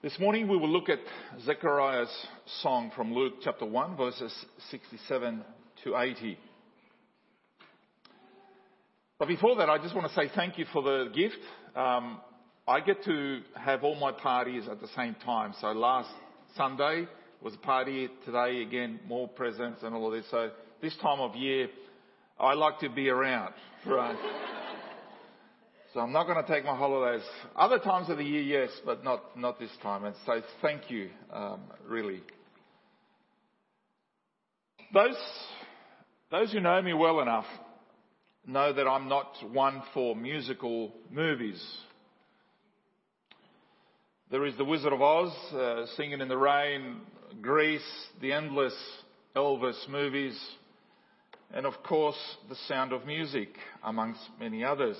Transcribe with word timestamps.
This 0.00 0.16
morning 0.20 0.46
we 0.46 0.56
will 0.56 0.68
look 0.70 0.88
at 0.88 1.00
Zechariah's 1.44 2.26
song 2.62 2.92
from 2.94 3.12
Luke 3.12 3.34
chapter 3.42 3.64
1 3.64 3.96
verses 3.96 4.32
67 4.70 5.44
to 5.82 5.96
80. 5.96 6.38
But 9.18 9.26
before 9.26 9.56
that, 9.56 9.68
I 9.68 9.78
just 9.78 9.96
want 9.96 10.06
to 10.06 10.14
say 10.14 10.30
thank 10.36 10.56
you 10.56 10.66
for 10.72 10.84
the 10.84 11.10
gift. 11.12 11.40
Um, 11.74 12.20
I 12.68 12.78
get 12.78 13.02
to 13.06 13.40
have 13.56 13.82
all 13.82 13.96
my 13.96 14.12
parties 14.12 14.68
at 14.70 14.80
the 14.80 14.86
same 14.94 15.16
time. 15.24 15.52
So 15.60 15.72
last 15.72 16.10
Sunday 16.56 17.08
was 17.42 17.54
a 17.54 17.58
party. 17.58 18.08
Today 18.24 18.62
again, 18.62 19.00
more 19.04 19.26
presents 19.26 19.82
and 19.82 19.96
all 19.96 20.06
of 20.06 20.12
this. 20.12 20.30
So 20.30 20.52
this 20.80 20.96
time 20.98 21.18
of 21.18 21.34
year, 21.34 21.70
I 22.38 22.54
like 22.54 22.78
to 22.78 22.88
be 22.88 23.08
around. 23.08 23.54
Right. 23.84 24.16
I'm 25.98 26.12
not 26.12 26.26
going 26.26 26.44
to 26.44 26.52
take 26.52 26.64
my 26.64 26.76
holidays. 26.76 27.26
Other 27.56 27.78
times 27.78 28.08
of 28.10 28.18
the 28.18 28.24
year, 28.24 28.42
yes, 28.42 28.70
but 28.84 29.04
not, 29.04 29.38
not 29.38 29.58
this 29.58 29.70
time. 29.82 30.04
And 30.04 30.14
so 30.26 30.42
thank 30.62 30.90
you, 30.90 31.10
um, 31.32 31.60
really. 31.86 32.22
Those, 34.92 35.16
those 36.30 36.52
who 36.52 36.60
know 36.60 36.80
me 36.80 36.94
well 36.94 37.20
enough 37.20 37.46
know 38.46 38.72
that 38.72 38.86
I'm 38.86 39.08
not 39.08 39.32
one 39.52 39.82
for 39.92 40.16
musical 40.16 40.92
movies. 41.10 41.62
There 44.30 44.44
is 44.46 44.56
The 44.56 44.64
Wizard 44.64 44.92
of 44.92 45.00
Oz, 45.00 45.32
uh, 45.52 45.86
Singing 45.96 46.20
in 46.20 46.28
the 46.28 46.36
Rain, 46.36 47.00
Grease, 47.40 47.80
the 48.20 48.32
endless 48.32 48.74
Elvis 49.34 49.88
movies, 49.88 50.38
and 51.52 51.64
of 51.64 51.82
course, 51.82 52.18
The 52.48 52.56
Sound 52.66 52.92
of 52.92 53.06
Music, 53.06 53.48
amongst 53.82 54.20
many 54.38 54.64
others. 54.64 54.96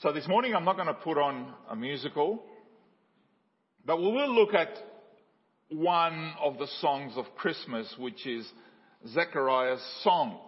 So 0.00 0.12
this 0.12 0.28
morning 0.28 0.54
I'm 0.54 0.64
not 0.64 0.76
going 0.76 0.86
to 0.86 0.94
put 0.94 1.18
on 1.18 1.52
a 1.68 1.74
musical, 1.74 2.44
but 3.84 3.98
we 3.98 4.06
will 4.06 4.32
look 4.32 4.54
at 4.54 4.68
one 5.70 6.34
of 6.40 6.56
the 6.56 6.68
songs 6.80 7.14
of 7.16 7.24
Christmas, 7.36 7.92
which 7.98 8.24
is 8.24 8.48
Zechariah's 9.08 9.82
song. 10.04 10.38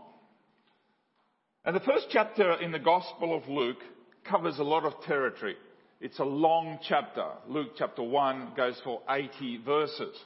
And 1.65 1.75
the 1.75 1.81
first 1.81 2.06
chapter 2.11 2.61
in 2.61 2.71
the 2.71 2.78
Gospel 2.78 3.37
of 3.37 3.48
Luke 3.48 3.81
covers 4.23 4.61
a 4.61 4.62
lot 4.62 4.84
of 4.84 4.93
territory. 5.03 5.56
It's 6.01 6.21
a 6.21 6.25
long 6.25 6.78
chapter. 6.89 7.27
Luke 7.48 7.73
chapter 7.77 8.05
1 8.05 8.53
goes 8.56 8.81
for 8.84 9.03
80 9.11 9.62
verses. 9.65 10.17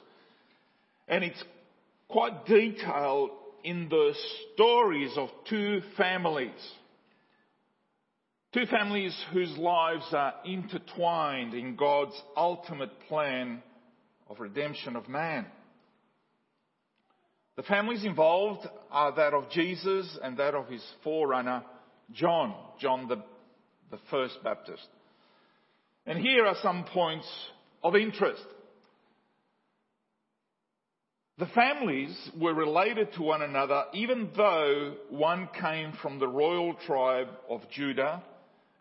And 1.07 1.23
it's 1.23 1.43
quite 2.09 2.45
detailed 2.45 3.31
in 3.63 3.89
the 3.89 4.13
stories 4.53 5.13
of 5.17 5.29
two 5.49 5.81
families 5.97 6.51
Two 8.55 8.65
families 8.67 9.13
whose 9.33 9.51
lives 9.57 10.05
are 10.13 10.35
intertwined 10.45 11.53
in 11.53 11.75
God's 11.75 12.15
ultimate 12.37 13.01
plan 13.09 13.61
of 14.29 14.39
redemption 14.39 14.95
of 14.95 15.09
man. 15.09 15.45
The 17.57 17.63
families 17.63 18.05
involved 18.05 18.65
are 18.91 19.13
that 19.13 19.33
of 19.33 19.49
Jesus 19.49 20.17
and 20.23 20.37
that 20.37 20.55
of 20.55 20.69
his 20.69 20.81
forerunner, 21.03 21.63
John, 22.13 22.55
John 22.79 23.09
the, 23.09 23.17
the 23.91 23.99
first 24.09 24.41
Baptist. 24.41 24.87
And 26.05 26.17
here 26.17 26.45
are 26.45 26.55
some 26.63 26.85
points 26.85 27.27
of 27.83 27.97
interest. 27.97 28.45
The 31.39 31.47
families 31.47 32.17
were 32.39 32.53
related 32.53 33.11
to 33.15 33.21
one 33.21 33.41
another 33.41 33.83
even 33.93 34.29
though 34.37 34.95
one 35.09 35.49
came 35.59 35.91
from 36.01 36.19
the 36.19 36.27
royal 36.29 36.73
tribe 36.85 37.27
of 37.49 37.59
Judah 37.69 38.23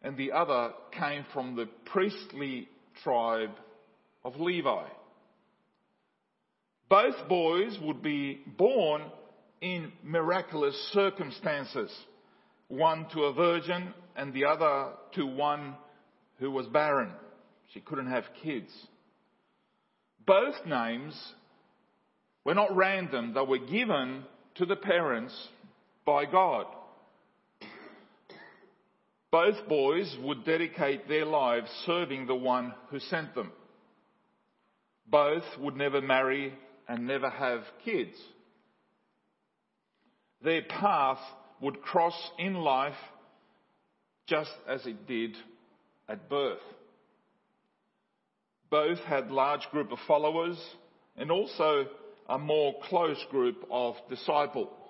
and 0.04 0.16
the 0.16 0.32
other 0.32 0.72
came 0.92 1.24
from 1.32 1.56
the 1.56 1.66
priestly 1.86 2.68
tribe 3.02 3.50
of 4.24 4.36
Levi. 4.38 4.84
Both 6.90 7.28
boys 7.28 7.78
would 7.82 8.02
be 8.02 8.40
born 8.58 9.02
in 9.62 9.90
miraculous 10.02 10.76
circumstances, 10.92 11.90
one 12.68 13.06
to 13.14 13.24
a 13.24 13.32
virgin 13.32 13.94
and 14.14 14.32
the 14.34 14.44
other 14.44 14.92
to 15.14 15.26
one 15.26 15.74
who 16.38 16.50
was 16.50 16.66
barren. 16.66 17.10
She 17.72 17.80
couldn't 17.80 18.10
have 18.10 18.24
kids. 18.42 18.70
Both 20.26 20.66
names 20.66 21.18
were 22.44 22.54
not 22.54 22.76
random, 22.76 23.32
they 23.32 23.40
were 23.40 23.58
given 23.58 24.24
to 24.56 24.66
the 24.66 24.76
parents 24.76 25.34
by 26.04 26.26
God. 26.26 26.66
Both 29.34 29.66
boys 29.68 30.16
would 30.22 30.44
dedicate 30.44 31.08
their 31.08 31.24
lives 31.24 31.68
serving 31.86 32.28
the 32.28 32.36
one 32.36 32.72
who 32.90 33.00
sent 33.00 33.34
them. 33.34 33.50
Both 35.08 35.42
would 35.58 35.74
never 35.74 36.00
marry 36.00 36.54
and 36.86 37.08
never 37.08 37.28
have 37.28 37.62
kids. 37.84 38.14
Their 40.40 40.62
path 40.62 41.18
would 41.60 41.82
cross 41.82 42.14
in 42.38 42.54
life 42.54 42.94
just 44.28 44.52
as 44.68 44.86
it 44.86 45.08
did 45.08 45.34
at 46.08 46.30
birth. 46.30 46.62
Both 48.70 49.00
had 49.00 49.32
large 49.32 49.68
group 49.72 49.90
of 49.90 49.98
followers 50.06 50.64
and 51.16 51.32
also 51.32 51.86
a 52.28 52.38
more 52.38 52.76
close 52.84 53.20
group 53.32 53.66
of 53.68 53.96
disciples. 54.08 54.83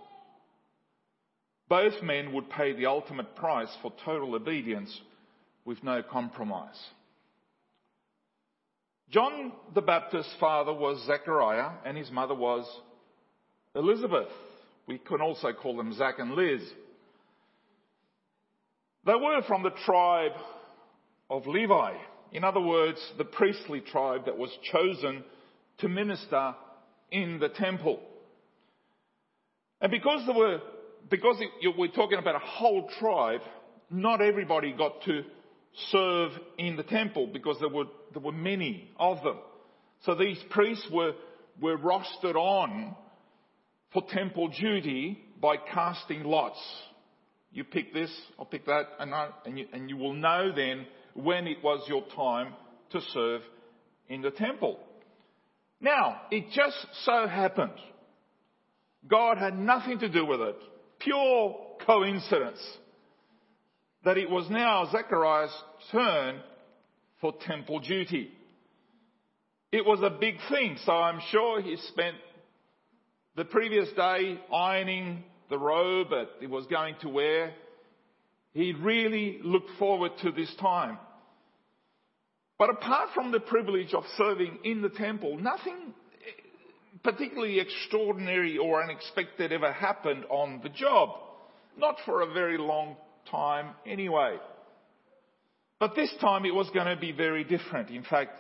Both 1.69 2.02
men 2.02 2.32
would 2.32 2.50
pay 2.50 2.72
the 2.72 2.86
ultimate 2.86 3.34
price 3.36 3.75
for 3.80 3.92
total 4.04 4.34
obedience 4.34 5.00
with 5.64 5.82
no 5.82 6.02
compromise. 6.02 6.78
John 9.10 9.52
the 9.74 9.80
Baptist's 9.80 10.34
father 10.41 10.72
was 10.72 11.04
Zechariah 11.06 11.70
and 11.84 11.97
his 11.97 12.10
mother 12.10 12.34
was 12.34 12.66
Elizabeth. 13.74 14.28
We 14.86 14.98
can 14.98 15.20
also 15.20 15.53
call 15.53 15.76
them 15.76 15.94
Zach 15.94 16.19
and 16.19 16.32
Liz. 16.32 16.60
They 19.06 19.14
were 19.14 19.42
from 19.47 19.62
the 19.62 19.72
tribe 19.84 20.32
of 21.30 21.47
Levi. 21.47 21.94
In 22.32 22.44
other 22.44 22.60
words, 22.60 23.00
the 23.16 23.24
priestly 23.24 23.80
tribe 23.80 24.26
that 24.26 24.36
was 24.36 24.50
chosen 24.72 25.24
to 25.78 25.88
minister 25.88 26.54
in 27.10 27.38
the 27.38 27.48
temple. 27.48 28.00
And 29.80 29.91
because 29.91 30.24
there 30.26 30.34
were 30.34 30.60
because 31.10 31.37
we're 31.76 31.88
talking 31.88 32.19
about 32.19 32.37
a 32.37 32.41
whole 32.41 32.88
tribe, 32.98 33.41
not 33.91 34.20
everybody 34.20 34.72
got 34.72 35.03
to 35.04 35.22
serve 35.91 36.32
in 36.59 36.76
the 36.76 36.82
temple 36.82 37.26
because 37.26 37.56
there 37.60 37.69
were, 37.69 37.84
there 38.12 38.22
were 38.22 38.32
many 38.32 38.91
of 38.98 39.22
them. 39.22 39.38
So 40.04 40.15
these 40.15 40.38
priests 40.50 40.87
were, 40.91 41.12
were 41.60 41.76
rostered 41.76 42.37
on 42.37 42.94
for 43.92 44.03
temple 44.09 44.48
duty 44.48 45.19
by 45.41 45.56
casting 45.56 46.25
lots. 46.25 46.59
You 47.53 47.65
pick 47.65 47.92
this, 47.94 48.10
I'll 48.38 48.47
pick 48.47 48.66
that, 48.66 48.84
and, 48.98 49.15
I, 49.15 49.28
and, 49.47 49.59
you, 49.59 49.66
and 49.72 49.88
you 49.88 49.97
will 49.97 50.15
know 50.15 50.53
then 50.54 50.86
when 51.15 51.47
it 51.47 51.59
was 51.62 51.84
your 51.88 52.04
time 52.16 52.54
to 52.91 53.00
serve 53.12 53.42
in 54.09 54.22
the 54.22 54.31
temple. 54.31 54.78
Now, 55.81 56.22
it 56.31 56.47
just 56.53 56.76
so 57.04 57.26
happened 57.28 57.72
God 59.09 59.38
had 59.38 59.59
nothing 59.59 59.98
to 59.98 60.09
do 60.09 60.25
with 60.25 60.41
it 60.41 60.56
pure 60.99 61.56
coincidence 61.87 62.60
that 64.05 64.19
it 64.19 64.28
was 64.28 64.49
now 64.50 64.88
Zechariah's 64.91 65.55
turn 65.91 66.41
for 67.21 67.32
temple 67.47 67.81
duty. 67.81 68.31
It 69.72 69.84
was 69.84 70.00
a 70.03 70.10
big 70.10 70.37
thing, 70.50 70.77
so 70.84 70.93
I'm 70.93 71.21
sure 71.31 71.60
he 71.60 71.77
spent 71.88 72.16
the 73.37 73.44
previous 73.44 73.91
day 73.93 74.38
ironing 74.53 75.25
the 75.50 75.59
robe 75.59 76.10
that 76.10 76.28
he 76.41 76.47
was 76.47 76.66
going 76.66 76.94
to 77.00 77.09
wear. 77.09 77.54
He 78.53 78.72
really 78.72 79.41
looked 79.43 79.71
forward 79.78 80.12
to 80.22 80.31
this 80.31 80.54
time. 80.60 80.99
But 82.59 82.71
apart 82.71 83.10
from 83.15 83.33
the 83.33 83.41
privilege 83.41 83.95
of 83.95 84.04
serving 84.16 84.60
in 84.65 84.80
the 84.80 84.91
temple, 84.91 85.39
nothing 85.39 85.92
particularly 87.02 87.60
extraordinary 87.60 88.58
or 88.58 88.82
unexpected 88.82 89.52
ever 89.52 89.72
happened 89.72 90.24
on 90.30 90.60
the 90.62 90.68
job. 90.68 91.10
Not 91.76 91.96
for 92.04 92.22
a 92.22 92.32
very 92.32 92.58
long 92.58 92.96
time 93.30 93.74
anyway. 93.86 94.38
But 95.80 95.96
this 95.96 96.12
time 96.20 96.44
it 96.44 96.54
was 96.54 96.70
going 96.70 96.86
to 96.86 96.96
be 96.96 97.12
very 97.12 97.42
different. 97.44 97.91
In 97.91 98.04
fact, 98.04 98.38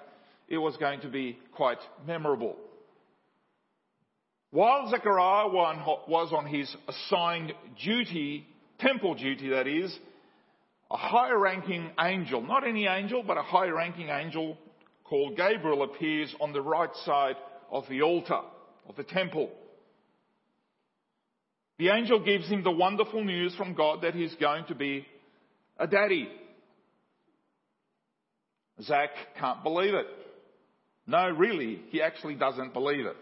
it 0.48 0.58
was 0.58 0.76
going 0.76 1.00
to 1.00 1.08
be 1.08 1.38
quite 1.52 1.78
memorable. 2.06 2.56
While 4.50 4.88
Zechariah 4.88 5.48
was 5.48 6.32
on 6.32 6.46
his 6.46 6.72
assigned 6.86 7.52
duty, 7.84 8.46
temple 8.78 9.14
duty 9.16 9.48
that 9.48 9.66
is, 9.66 9.98
a 10.92 10.96
high 10.96 11.32
ranking 11.32 11.90
angel, 11.98 12.40
not 12.40 12.64
any 12.64 12.86
angel, 12.86 13.24
but 13.26 13.36
a 13.36 13.42
high 13.42 13.66
ranking 13.66 14.10
angel 14.10 14.56
called 15.02 15.36
Gabriel 15.36 15.82
appears 15.82 16.32
on 16.40 16.52
the 16.52 16.62
right 16.62 16.94
side 17.04 17.34
of 17.70 17.84
the 17.88 18.02
altar 18.02 18.40
of 18.88 18.96
the 18.96 19.04
temple. 19.04 19.50
The 21.78 21.88
angel 21.88 22.24
gives 22.24 22.48
him 22.48 22.62
the 22.62 22.70
wonderful 22.70 23.24
news 23.24 23.54
from 23.56 23.74
God 23.74 24.02
that 24.02 24.14
he's 24.14 24.34
going 24.36 24.64
to 24.66 24.74
be 24.74 25.06
a 25.78 25.86
daddy. 25.86 26.28
Zach 28.82 29.10
can't 29.38 29.62
believe 29.62 29.94
it. 29.94 30.06
No, 31.06 31.28
really, 31.28 31.82
he 31.90 32.00
actually 32.00 32.34
doesn't 32.34 32.72
believe 32.72 33.06
it. 33.06 33.16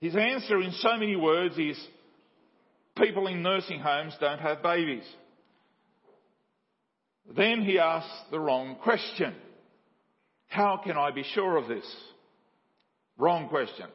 His 0.00 0.16
answer 0.16 0.60
in 0.60 0.72
so 0.72 0.96
many 0.96 1.16
words 1.16 1.56
is 1.58 1.78
people 2.96 3.26
in 3.26 3.42
nursing 3.42 3.80
homes 3.80 4.16
don't 4.20 4.38
have 4.38 4.62
babies. 4.62 5.04
Then 7.36 7.62
he 7.62 7.78
asks 7.78 8.10
the 8.30 8.40
wrong 8.40 8.76
question. 8.82 9.34
How 10.48 10.80
can 10.82 10.96
I 10.96 11.10
be 11.10 11.22
sure 11.34 11.56
of 11.56 11.68
this? 11.68 11.84
Wrong 13.16 13.48
question. 13.48 13.86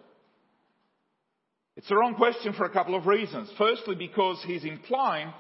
It's 1.75 1.89
the 1.89 1.95
wrong 1.95 2.15
question 2.15 2.53
for 2.53 2.65
a 2.65 2.69
couple 2.69 2.95
of 2.95 3.07
reasons. 3.07 3.51
Firstly, 3.57 3.95
because 3.95 4.41
he's 4.45 4.63
implying 4.63 5.33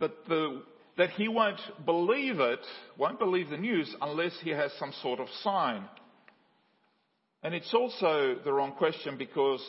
that, 0.00 0.12
the, 0.28 0.62
that 0.98 1.10
he 1.10 1.28
won't 1.28 1.60
believe 1.86 2.38
it, 2.40 2.60
won't 2.98 3.18
believe 3.18 3.48
the 3.48 3.56
news 3.56 3.94
unless 4.02 4.32
he 4.42 4.50
has 4.50 4.70
some 4.78 4.92
sort 5.00 5.20
of 5.20 5.28
sign. 5.42 5.84
And 7.42 7.54
it's 7.54 7.72
also 7.72 8.36
the 8.44 8.52
wrong 8.52 8.72
question 8.72 9.16
because 9.16 9.60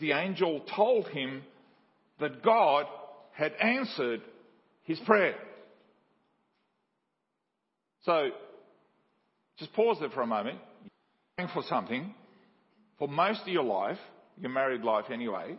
the 0.00 0.12
angel 0.12 0.62
told 0.74 1.08
him 1.08 1.42
that 2.20 2.42
God 2.42 2.86
had 3.32 3.52
answered 3.54 4.20
his 4.82 4.98
prayer. 5.00 5.36
So, 8.02 8.30
just 9.58 9.72
pause 9.72 9.98
there 10.00 10.10
for 10.10 10.22
a 10.22 10.26
moment. 10.26 10.58
You're 11.38 11.48
for 11.48 11.62
something 11.68 12.14
for 12.98 13.08
most 13.08 13.42
of 13.42 13.48
your 13.48 13.64
life, 13.64 13.98
your 14.40 14.50
married 14.50 14.82
life 14.82 15.06
anyway, 15.12 15.56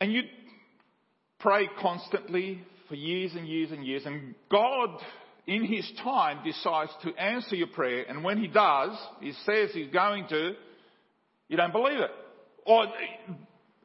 and 0.00 0.12
you 0.12 0.22
pray 1.40 1.68
constantly 1.80 2.62
for 2.88 2.94
years 2.94 3.32
and 3.34 3.48
years 3.48 3.70
and 3.70 3.84
years, 3.84 4.02
and 4.06 4.34
God, 4.50 4.90
in 5.46 5.64
His 5.64 5.90
time, 6.02 6.44
decides 6.44 6.90
to 7.02 7.14
answer 7.14 7.56
your 7.56 7.66
prayer, 7.68 8.04
and 8.08 8.22
when 8.22 8.38
He 8.38 8.46
does, 8.46 8.96
He 9.20 9.32
says 9.44 9.70
He's 9.72 9.90
going 9.90 10.26
to, 10.28 10.52
you 11.48 11.56
don't 11.56 11.72
believe 11.72 11.98
it. 11.98 12.10
Or 12.66 12.86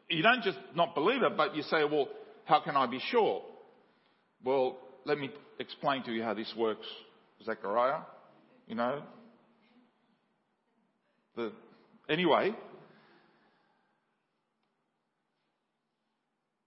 you 0.10 0.24
don't 0.24 0.44
just 0.44 0.58
not 0.76 0.96
believe 0.96 1.22
it, 1.22 1.36
but 1.36 1.56
you 1.56 1.64
say, 1.64 1.84
well, 1.84 2.08
how 2.46 2.62
can 2.62 2.76
I 2.76 2.88
be 2.88 3.00
sure? 3.10 3.42
Well, 4.44 4.78
let 5.06 5.18
me 5.18 5.32
explain 5.60 6.04
to 6.04 6.12
you 6.12 6.24
how 6.24 6.34
this 6.34 6.54
works, 6.58 6.86
Zechariah. 7.46 8.02
You 8.68 8.76
know, 8.76 9.02
the, 11.36 11.52
anyway, 12.08 12.54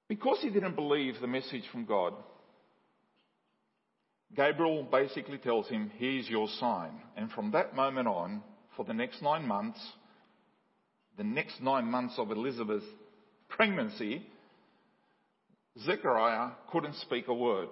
because 0.09 0.39
he 0.41 0.51
didn't 0.51 0.75
believe 0.75 1.15
the 1.21 1.27
message 1.27 1.65
from 1.71 1.85
God, 1.85 2.15
Gabriel 4.35 4.83
basically 4.91 5.39
tells 5.39 5.69
him, 5.69 5.91
Here's 5.99 6.29
your 6.29 6.49
sign. 6.59 6.93
And 7.17 7.31
from 7.31 7.51
that 7.53 7.77
moment 7.77 8.09
on, 8.09 8.43
for 8.77 8.85
the 8.85 8.95
next 8.95 9.23
nine 9.23 9.47
months, 9.47 9.79
the 11.19 11.25
next 11.25 11.61
nine 11.61 11.85
months 11.85 12.15
of 12.17 12.31
Elizabeth's 12.31 12.87
pregnancy, 13.49 14.27
Zechariah 15.85 16.53
couldn't 16.71 16.97
speak 16.97 17.29
a 17.29 17.35
word. 17.35 17.69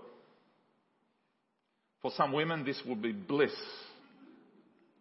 For 2.02 2.10
some 2.16 2.32
women, 2.32 2.64
this 2.64 2.80
would 2.86 3.02
be 3.02 3.12
bliss 3.12 3.54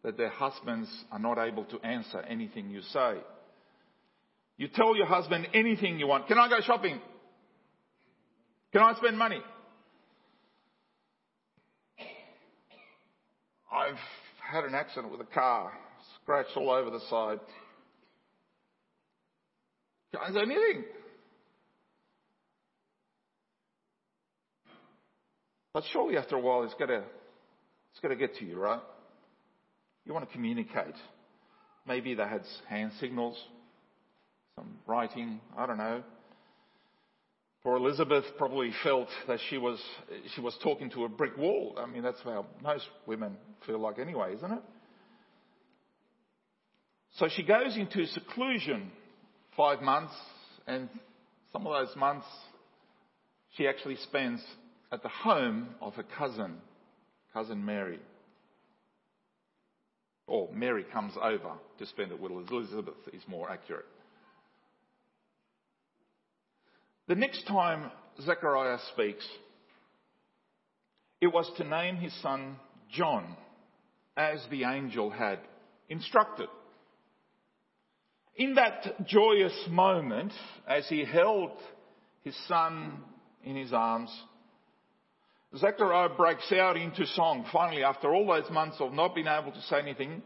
that 0.04 0.18
their 0.18 0.30
husbands 0.30 0.90
are 1.12 1.19
not 1.19 1.38
able 1.38 1.66
to 1.66 1.80
answer 1.80 2.19
anything 2.22 2.69
you 2.69 2.81
say. 2.81 3.18
You 4.57 4.68
tell 4.68 4.96
your 4.96 5.06
husband 5.06 5.48
anything 5.54 6.00
you 6.00 6.07
want. 6.07 6.28
Can 6.28 6.38
I 6.38 6.50
go 6.50 6.60
shopping? 6.62 7.00
Can 8.74 8.81
I 8.81 8.94
spend 8.96 9.18
money? 9.18 9.42
I've 13.72 14.00
had 14.51 14.63
an 14.66 14.75
accident 14.75 15.12
with 15.12 15.22
a 15.22 15.34
car, 15.34 15.72
scratched 16.22 16.57
all 16.57 16.69
over 16.69 16.90
the 16.90 17.00
side. 17.10 17.40
Can't 20.13 20.34
say 20.34 20.42
anything. 20.42 20.84
But 25.74 25.83
surely 25.92 26.18
after 26.18 26.36
a 26.36 26.39
while 26.39 26.63
it's 26.63 26.74
got 26.75 26.88
to, 26.88 27.04
to 28.01 28.16
get 28.16 28.36
to 28.36 28.45
you, 28.45 28.57
right? 28.57 28.81
You 30.06 30.13
want 30.13 30.27
to 30.27 30.33
communicate. 30.33 30.95
Maybe 31.88 32.16
they 32.16 32.24
had 32.24 32.42
hand 32.68 32.92
signals, 33.00 33.38
some 34.56 34.77
writing, 34.88 35.39
I 35.57 35.66
don't 35.66 35.77
know. 35.77 36.04
For 37.62 37.75
Elizabeth, 37.75 38.24
probably 38.38 38.71
felt 38.83 39.10
that 39.27 39.39
she 39.50 39.57
was, 39.57 39.80
she 40.33 40.42
was 40.42 40.57
talking 40.63 40.89
to 40.92 41.04
a 41.04 41.10
brick 41.10 41.38
wall. 41.38 41.77
I 41.77 41.88
mean, 41.88 42.04
that's 42.04 42.22
how 42.24 42.45
most 42.63 42.88
women 43.06 43.36
feel 43.65 43.80
like 43.80 44.00
anyway, 44.00 44.33
isn't 44.36 44.51
it? 44.51 44.63
So 47.18 47.27
she 47.36 47.44
goes 47.44 47.75
into 47.75 48.06
seclusion 48.07 48.92
five 49.57 49.81
months, 49.81 50.13
and 50.68 50.88
some 51.51 51.68
of 51.68 51.74
those 51.74 51.95
months 51.98 52.25
she 53.57 53.68
actually 53.68 53.98
spends 53.98 54.42
at 54.91 55.03
the 55.03 55.09
home 55.09 55.69
of 55.81 55.94
her 55.95 56.06
cousin, 56.18 56.57
cousin 57.33 57.63
Mary. 57.63 58.00
Or 60.27 60.50
Mary 60.53 60.83
comes 60.83 61.13
over 61.21 61.53
to 61.77 61.86
spend 61.86 62.12
it 62.12 62.19
with 62.19 62.31
Elizabeth, 62.31 62.95
is 63.13 63.24
more 63.27 63.50
accurate. 63.50 63.86
The 67.07 67.15
next 67.15 67.47
time 67.47 67.91
Zechariah 68.21 68.77
speaks, 68.94 69.27
it 71.21 71.27
was 71.27 71.50
to 71.57 71.63
name 71.63 71.97
his 71.97 72.13
son 72.21 72.57
John, 72.91 73.36
as 74.15 74.39
the 74.51 74.63
angel 74.63 75.09
had 75.09 75.39
instructed. 75.89 76.50
In 78.36 78.56
that 78.56 79.06
joyous 79.06 79.68
moment, 79.69 80.31
as 80.68 80.88
he 80.88 81.03
held 81.03 81.51
his 82.21 82.36
son 82.47 83.00
in 83.44 83.56
his 83.56 83.74
arms, 83.74 84.09
Zechariah 85.57 86.10
breaks 86.10 86.51
out 86.51 86.78
into 86.78 87.06
song. 87.07 87.46
Finally, 87.51 87.84
after 87.84 88.13
all 88.13 88.28
those 88.28 88.50
months 88.51 88.78
of 88.80 88.94
not 88.94 89.16
being 89.16 89.28
able 89.28 89.51
to 89.51 89.62
say 89.63 89.80
anything, 89.80 90.22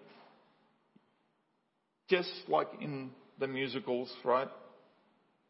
just 2.10 2.30
like 2.50 2.68
in 2.82 3.12
the 3.40 3.48
musicals, 3.48 4.12
right? 4.26 4.50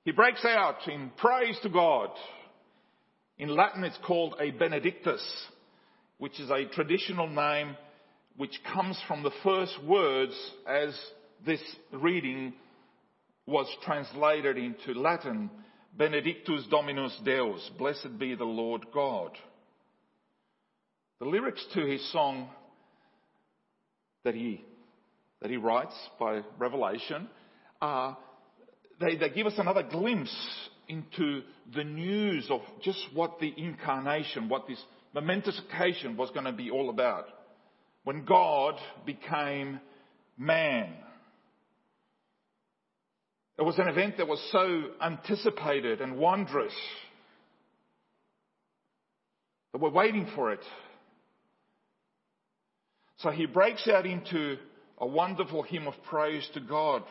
He 0.05 0.11
breaks 0.11 0.45
out 0.45 0.87
in 0.87 1.11
praise 1.17 1.57
to 1.63 1.69
God. 1.69 2.09
In 3.39 3.49
Latin, 3.49 3.83
it's 3.83 3.97
called 4.05 4.35
a 4.39 4.51
Benedictus, 4.51 5.23
which 6.19 6.39
is 6.39 6.51
a 6.51 6.65
traditional 6.65 7.27
name 7.27 7.75
which 8.37 8.59
comes 8.73 8.99
from 9.07 9.23
the 9.23 9.31
first 9.43 9.83
words 9.83 10.33
as 10.67 10.97
this 11.45 11.61
reading 11.91 12.53
was 13.45 13.67
translated 13.83 14.57
into 14.57 14.99
Latin. 14.99 15.49
Benedictus 15.97 16.65
Dominus 16.69 17.19
Deus, 17.23 17.69
blessed 17.77 18.17
be 18.17 18.35
the 18.35 18.43
Lord 18.43 18.85
God. 18.93 19.31
The 21.23 21.29
lyrics 21.29 21.65
to 21.75 21.85
his 21.85 22.05
song 22.11 22.49
that 24.25 24.35
he, 24.35 24.61
that 25.41 25.49
he 25.49 25.55
writes 25.55 25.95
by 26.19 26.41
revelation 26.59 27.29
are, 27.81 28.17
they, 28.99 29.15
they 29.15 29.29
give 29.29 29.47
us 29.47 29.53
another 29.57 29.83
glimpse 29.83 30.35
into 30.89 31.43
the 31.73 31.85
news 31.85 32.47
of 32.49 32.59
just 32.81 32.99
what 33.13 33.39
the 33.39 33.53
incarnation, 33.55 34.49
what 34.49 34.67
this 34.67 34.83
momentous 35.13 35.61
occasion 35.65 36.17
was 36.17 36.29
going 36.31 36.43
to 36.43 36.51
be 36.51 36.69
all 36.69 36.89
about. 36.89 37.27
When 38.03 38.25
God 38.25 38.75
became 39.05 39.79
man. 40.37 40.89
It 43.57 43.61
was 43.61 43.79
an 43.79 43.87
event 43.87 44.17
that 44.17 44.27
was 44.27 44.45
so 44.51 44.89
anticipated 45.01 46.01
and 46.01 46.17
wondrous 46.17 46.75
that 49.71 49.79
we're 49.79 49.89
waiting 49.89 50.27
for 50.35 50.51
it. 50.51 50.59
So 53.23 53.31
he 53.31 53.45
breaks 53.45 53.87
out 53.87 54.05
into 54.05 54.57
a 54.97 55.07
wonderful 55.07 55.63
hymn 55.63 55.87
of 55.87 55.93
praise 56.09 56.47
to 56.53 56.59
God 56.59 57.03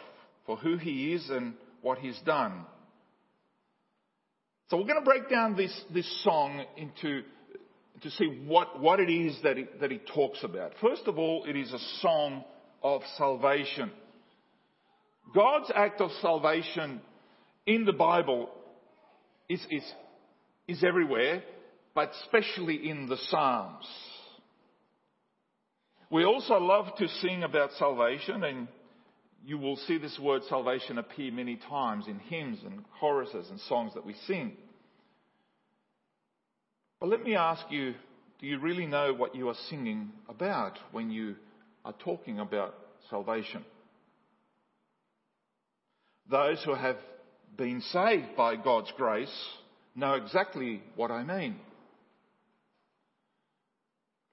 for 0.44 0.56
who 0.56 0.76
he 0.76 1.14
is 1.14 1.30
and 1.30 1.54
what 1.80 1.98
he's 1.98 2.20
done. 2.26 2.66
So 4.68 4.76
we're 4.76 4.86
going 4.86 5.00
to 5.02 5.04
break 5.04 5.30
down 5.30 5.56
this, 5.56 5.72
this 5.92 6.22
song 6.22 6.64
into 6.76 7.22
to 8.02 8.10
see 8.10 8.42
what, 8.46 8.80
what 8.80 9.00
it 9.00 9.10
is 9.10 9.38
that 9.42 9.56
he, 9.56 9.66
that 9.80 9.90
he 9.90 10.00
talks 10.14 10.42
about. 10.44 10.72
First 10.82 11.02
of 11.06 11.18
all, 11.18 11.44
it 11.46 11.56
is 11.56 11.72
a 11.72 11.78
song 12.00 12.44
of 12.82 13.00
salvation. 13.16 13.90
God's 15.34 15.70
act 15.74 16.00
of 16.00 16.10
salvation 16.20 17.00
in 17.66 17.84
the 17.84 17.92
Bible 17.92 18.50
is, 19.48 19.64
is, 19.70 19.84
is 20.68 20.84
everywhere, 20.84 21.42
but 21.94 22.10
especially 22.24 22.88
in 22.90 23.08
the 23.08 23.16
Psalms. 23.28 23.86
We 26.12 26.26
also 26.26 26.58
love 26.58 26.94
to 26.98 27.08
sing 27.08 27.42
about 27.42 27.72
salvation, 27.78 28.44
and 28.44 28.68
you 29.46 29.56
will 29.56 29.76
see 29.76 29.96
this 29.96 30.18
word 30.20 30.42
salvation 30.46 30.98
appear 30.98 31.32
many 31.32 31.56
times 31.56 32.06
in 32.06 32.18
hymns 32.18 32.58
and 32.66 32.84
choruses 33.00 33.48
and 33.48 33.58
songs 33.60 33.94
that 33.94 34.04
we 34.04 34.14
sing. 34.26 34.52
But 37.00 37.08
let 37.08 37.22
me 37.22 37.34
ask 37.34 37.64
you 37.70 37.94
do 38.40 38.46
you 38.46 38.58
really 38.58 38.84
know 38.84 39.14
what 39.14 39.34
you 39.34 39.48
are 39.48 39.56
singing 39.70 40.10
about 40.28 40.78
when 40.90 41.10
you 41.10 41.36
are 41.82 41.94
talking 42.04 42.40
about 42.40 42.74
salvation? 43.08 43.64
Those 46.30 46.62
who 46.62 46.74
have 46.74 46.98
been 47.56 47.80
saved 47.80 48.36
by 48.36 48.56
God's 48.56 48.92
grace 48.98 49.34
know 49.96 50.12
exactly 50.12 50.82
what 50.94 51.10
I 51.10 51.24
mean. 51.24 51.56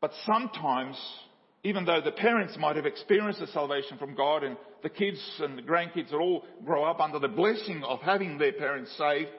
But 0.01 0.11
sometimes, 0.25 0.97
even 1.63 1.85
though 1.85 2.01
the 2.01 2.11
parents 2.11 2.55
might 2.57 2.77
have 2.77 2.85
experienced 2.85 3.39
the 3.39 3.47
salvation 3.47 3.97
from 3.97 4.15
God 4.15 4.43
and 4.43 4.55
the 4.81 4.89
kids 4.89 5.19
and 5.39 5.57
the 5.57 5.61
grandkids 5.61 6.13
all 6.13 6.45
grow 6.65 6.85
up 6.85 6.99
under 6.99 7.19
the 7.19 7.27
blessing 7.27 7.83
of 7.83 7.99
having 8.01 8.37
their 8.37 8.53
parents 8.53 8.93
saved, 8.97 9.29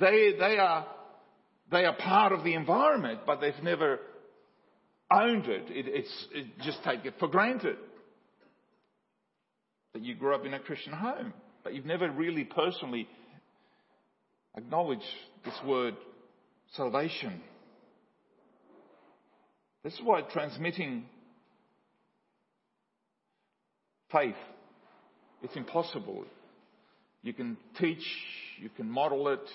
they, 0.00 0.32
they, 0.38 0.58
are, 0.58 0.86
they 1.70 1.84
are 1.84 1.94
part 1.96 2.32
of 2.32 2.44
the 2.44 2.54
environment, 2.54 3.20
but 3.26 3.40
they've 3.40 3.62
never 3.62 4.00
owned 5.10 5.46
it. 5.46 5.64
it 5.70 5.86
it's 5.88 6.26
it 6.32 6.46
just 6.62 6.82
take 6.84 7.04
it 7.04 7.14
for 7.18 7.28
granted 7.28 7.76
that 9.94 10.02
you 10.02 10.14
grew 10.14 10.34
up 10.34 10.44
in 10.44 10.54
a 10.54 10.60
Christian 10.60 10.92
home, 10.92 11.32
but 11.64 11.74
you've 11.74 11.86
never 11.86 12.10
really 12.10 12.44
personally 12.44 13.08
acknowledged 14.56 15.02
this 15.44 15.54
word 15.64 15.94
salvation. 16.74 17.40
This 19.82 19.94
is 19.94 20.00
why 20.02 20.22
transmitting 20.22 21.06
faith, 24.12 24.34
it's 25.42 25.56
impossible. 25.56 26.24
You 27.22 27.32
can 27.32 27.56
teach, 27.78 28.04
you 28.60 28.68
can 28.70 28.88
model 28.88 29.28
it, 29.28 29.46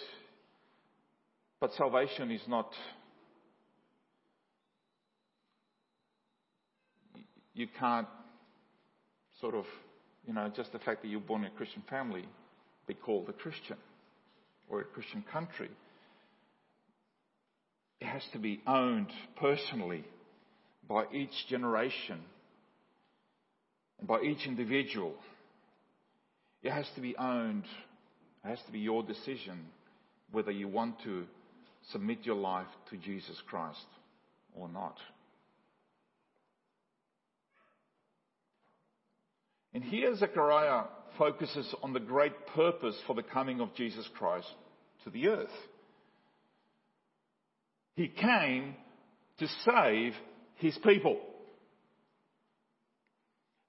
but 1.60 1.74
salvation 1.74 2.32
is 2.32 2.42
not. 2.48 2.72
You 7.54 7.68
can't 7.80 8.08
sort 9.40 9.56
of, 9.56 9.66
you 10.26 10.34
know, 10.34 10.52
just 10.56 10.72
the 10.72 10.80
fact 10.80 11.02
that 11.04 11.08
you're 11.08 11.20
born 11.20 11.44
in 11.44 11.52
a 11.52 11.56
Christian 11.56 11.84
family 11.90 12.26
be 12.88 12.94
called 12.94 13.30
a 13.30 13.34
Christian 13.34 13.78
or 14.70 14.82
a 14.82 14.84
Christian 14.84 15.24
country. 15.32 15.70
It 18.02 18.06
has 18.06 18.24
to 18.34 18.40
be 18.40 18.62
owned 18.68 19.12
personally 19.38 20.04
by 20.88 21.06
each 21.14 21.48
generation 21.48 22.20
and 24.00 24.08
by 24.08 24.22
each 24.22 24.46
individual. 24.46 25.14
It 26.62 26.72
has 26.72 26.88
to 26.96 27.02
be 27.02 27.16
owned. 27.18 27.66
It 28.44 28.48
has 28.48 28.60
to 28.66 28.72
be 28.72 28.80
your 28.80 29.04
decision 29.04 29.60
whether 30.32 30.52
you 30.52 30.68
want 30.68 31.02
to 31.04 31.26
submit 31.92 32.20
your 32.24 32.36
life 32.36 32.68
to 32.90 32.98
Jesus 32.98 33.40
Christ 33.48 33.86
or 34.56 34.68
not. 34.68 34.98
And 39.74 39.84
here 39.84 40.16
Zechariah 40.16 40.84
focuses 41.18 41.74
on 41.82 41.94
the 41.94 42.00
great 42.00 42.34
purpose 42.56 42.96
for 43.08 43.16
the 43.16 43.24
coming 43.24 43.60
of 43.60 43.74
Jesus 43.76 44.08
Christ 44.18 44.48
to 45.04 45.10
the 45.10 45.28
earth. 45.28 45.50
He 47.96 48.08
came 48.08 48.76
to 49.40 49.48
save 49.66 50.14
his 50.56 50.78
people. 50.84 51.20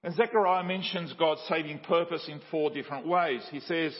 And 0.05 0.13
Zechariah 0.13 0.63
mentions 0.63 1.11
God's 1.13 1.41
saving 1.49 1.79
purpose 1.79 2.29
in 2.29 2.39
four 2.51 2.69
different 2.69 3.07
ways. 3.07 3.41
He 3.49 3.59
says 3.61 3.91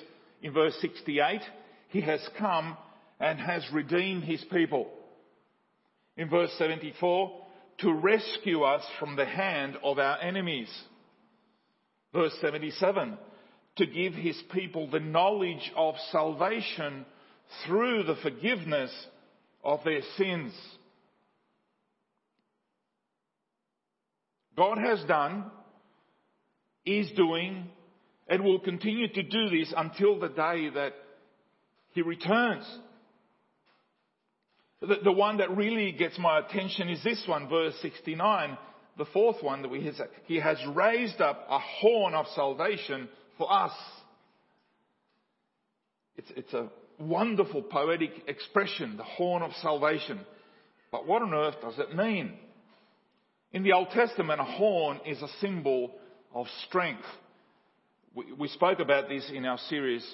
in 0.43 0.53
verse 0.53 0.77
68, 0.79 1.41
He 1.89 2.01
has 2.01 2.21
come 2.38 2.77
and 3.19 3.39
has 3.39 3.65
redeemed 3.74 4.24
His 4.24 4.43
people. 4.51 4.88
In 6.15 6.29
verse 6.29 6.51
74, 6.59 7.41
to 7.79 7.91
rescue 7.91 8.62
us 8.62 8.83
from 9.00 9.15
the 9.15 9.25
hand 9.25 9.77
of 9.83 9.97
our 9.97 10.19
enemies. 10.21 10.69
Verse 12.13 12.35
77, 12.39 13.17
to 13.77 13.88
give 13.88 14.13
His 14.13 14.39
people 14.53 14.88
the 14.88 15.00
knowledge 15.00 15.71
of 15.75 15.95
salvation 16.12 17.03
through 17.65 18.03
the 18.03 18.17
forgiveness 18.21 18.91
of 19.63 19.79
their 19.83 20.01
sins. 20.17 20.53
God 24.55 24.77
has 24.77 25.03
done, 25.05 25.45
is 26.86 27.10
doing, 27.15 27.68
and 28.27 28.44
will 28.44 28.60
continue 28.60 29.08
to 29.08 29.24
do 29.24 29.50
this 29.50 29.74
until 29.75 30.20
the 30.20 30.30
day 30.30 30.70
that 30.70 30.94
He 31.92 32.01
returns. 32.01 32.65
The, 34.82 34.98
the 35.04 35.12
one 35.12 35.38
that 35.38 35.56
really 35.56 35.92
gets 35.92 36.18
my 36.20 36.39
attention 36.39 36.89
is 36.89 37.04
this 37.04 37.24
one, 37.27 37.50
verse 37.50 37.75
69, 37.82 38.58
the 38.98 39.06
fourth 39.06 39.42
one 39.42 39.62
that 39.62 39.70
we 39.70 39.84
have. 39.86 39.96
He 40.25 40.39
has 40.39 40.58
raised 40.74 41.22
up 41.22 41.46
a 41.50 41.60
horn 41.60 42.13
of 42.13 42.25
salvation 42.36 43.10
for 43.38 43.51
us. 43.51 43.74
It's, 46.18 46.32
it's 46.36 46.54
a 46.54 46.70
wonderful 47.00 47.62
poetic 47.62 48.12
expression, 48.27 48.98
the 48.98 49.04
horn 49.04 49.42
of 49.42 49.51
salvation. 49.62 50.20
But 50.92 51.08
what 51.08 51.22
on 51.22 51.34
earth 51.34 51.56
does 51.62 51.77
it 51.77 51.96
mean? 51.96 52.34
In 53.51 53.63
the 53.63 53.74
Old 53.74 53.89
Testament, 53.89 54.39
a 54.39 54.46
horn 54.46 55.00
is 55.06 55.22
a 55.22 55.27
symbol 55.42 55.92
of 56.36 56.48
strength. 56.68 57.06
We, 58.13 58.25
we 58.34 58.48
spoke 58.50 58.80
about 58.80 59.08
this 59.10 59.32
in 59.34 59.46
our 59.46 59.58
series 59.70 60.06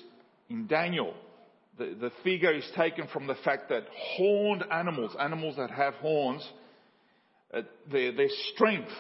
in 0.50 0.68
Daniel. 0.68 1.14
The, 1.78 1.96
the 2.00 2.12
figure 2.24 2.54
is 2.54 2.70
taken 2.78 3.08
from 3.12 3.28
the 3.28 3.36
fact 3.44 3.70
that 3.70 3.84
horned 4.16 4.64
animals, 4.72 5.16
animals 5.20 5.56
that 5.58 5.72
have 5.72 5.96
horns, 5.96 6.48
uh, 7.54 7.64
their, 7.92 8.14
their 8.14 8.30
strength 8.54 8.92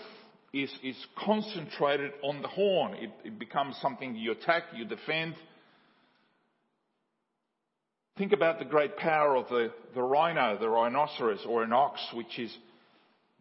is, 0.51 0.73
is 0.83 0.97
concentrated 1.23 2.11
on 2.23 2.41
the 2.41 2.47
horn. 2.47 2.95
It, 2.95 3.11
it 3.23 3.39
becomes 3.39 3.77
something 3.81 4.15
you 4.15 4.31
attack, 4.31 4.63
you 4.75 4.85
defend. 4.85 5.35
Think 8.17 8.33
about 8.33 8.59
the 8.59 8.65
great 8.65 8.97
power 8.97 9.35
of 9.35 9.47
the, 9.47 9.71
the 9.95 10.01
rhino, 10.01 10.57
the 10.59 10.67
rhinoceros, 10.67 11.45
or 11.47 11.63
an 11.63 11.71
ox, 11.71 12.01
which 12.13 12.37
is 12.39 12.55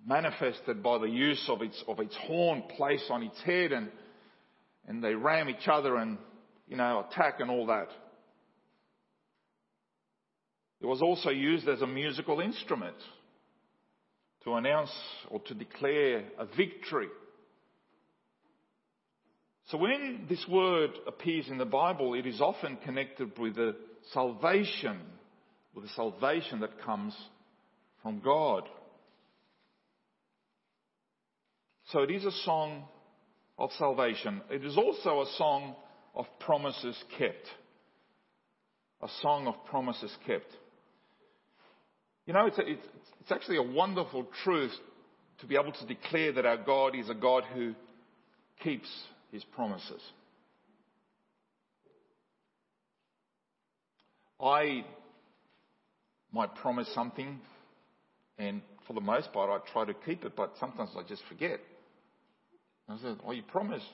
manifested 0.07 0.83
by 0.83 0.99
the 0.99 1.09
use 1.09 1.45
of 1.49 1.63
its, 1.63 1.83
of 1.87 2.01
its 2.01 2.17
horn 2.27 2.63
placed 2.77 3.11
on 3.11 3.23
its 3.23 3.41
head 3.43 3.73
and, 3.73 3.91
and 4.87 5.03
they 5.03 5.15
ram 5.15 5.49
each 5.49 5.69
other 5.69 5.97
and, 5.97 6.19
you 6.69 6.77
know, 6.77 7.07
attack 7.09 7.41
and 7.41 7.51
all 7.51 7.67
that. 7.67 7.89
It 10.81 10.87
was 10.87 11.03
also 11.03 11.31
used 11.31 11.69
as 11.69 11.83
a 11.83 11.87
musical 11.87 12.41
instrument 12.41 12.97
to 14.45 14.55
announce 14.55 14.91
or 15.31 15.41
to 15.41 15.55
declare 15.55 16.25
a 16.39 16.47
victory. 16.57 17.09
So 19.67 19.79
when 19.79 20.27
this 20.29 20.45
word 20.49 20.91
appears 21.07 21.49
in 21.49 21.59
the 21.59 21.67
Bible, 21.67 22.15
it 22.15 22.27
is 22.27 22.41
often 22.41 22.79
connected 22.79 23.39
with 23.39 23.57
the 23.57 23.77
salvation, 24.13 24.99
with 25.75 25.85
the 25.85 25.93
salvation 25.95 26.61
that 26.61 26.83
comes 26.83 27.15
from 28.03 28.21
God. 28.21 28.63
So 31.93 32.01
it 32.01 32.11
is 32.11 32.25
a 32.25 32.33
song 32.45 32.85
of 33.59 33.71
salvation. 33.79 34.41
It 34.51 34.65
is 34.65 34.77
also 34.77 35.23
a 35.23 35.27
song 35.37 35.75
of 36.15 36.27
promises 36.39 36.97
kept. 37.19 37.47
A 39.03 39.09
song 39.23 39.47
of 39.49 39.55
promises 39.65 40.15
kept. 40.27 40.53
You 42.27 42.35
know, 42.35 42.47
it's, 42.47 42.59
a, 42.59 42.63
it's, 42.67 42.87
it's 43.21 43.33
actually 43.33 43.57
a 43.57 43.63
wonderful 43.63 44.27
truth 44.45 44.73
to 45.41 45.47
be 45.47 45.57
able 45.57 45.73
to 45.73 45.87
declare 45.87 46.33
that 46.33 46.47
our 46.47 46.59
God 46.59 46.95
is 46.95 47.09
a 47.09 47.15
God 47.15 47.45
who 47.55 47.75
keeps 48.63 48.89
his 49.33 49.43
promises. 49.45 50.03
I 54.41 54.85
might 56.33 56.55
promise 56.55 56.89
something, 56.95 57.41
and 58.39 58.63
for 58.87 58.93
the 58.93 59.01
most 59.01 59.33
part, 59.33 59.51
I 59.51 59.73
try 59.73 59.85
to 59.85 59.95
keep 60.07 60.25
it, 60.25 60.37
but 60.37 60.53
sometimes 60.61 60.91
I 60.97 61.03
just 61.03 61.23
forget. 61.29 61.61
I 62.93 62.99
said, 63.03 63.19
Oh, 63.27 63.33
you 63.33 63.43
promised. 63.43 63.87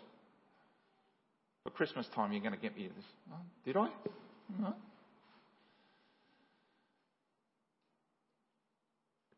For 1.65 1.71
Christmas 1.71 2.07
time, 2.15 2.33
you're 2.33 2.43
going 2.43 2.55
to 2.55 2.61
get 2.61 2.77
me 2.77 2.89
this. 2.95 3.05
Oh, 3.33 3.37
did 3.65 3.77
I? 3.77 3.89
No. 4.61 4.75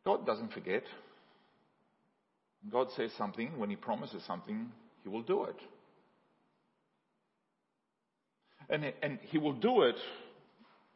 God 0.05 0.27
doesn't 0.27 0.53
forget. 0.53 0.85
God 2.71 2.89
says 2.97 3.11
something, 3.17 3.59
when 3.59 3.71
He 3.71 3.77
promises 3.77 4.23
something, 4.27 4.69
He 5.03 5.09
will 5.09 5.23
do 5.23 5.45
it. 5.45 5.57
And, 8.69 8.93
and 9.03 9.19
He 9.23 9.39
will 9.39 9.55
do 9.55 9.83
it 9.83 9.97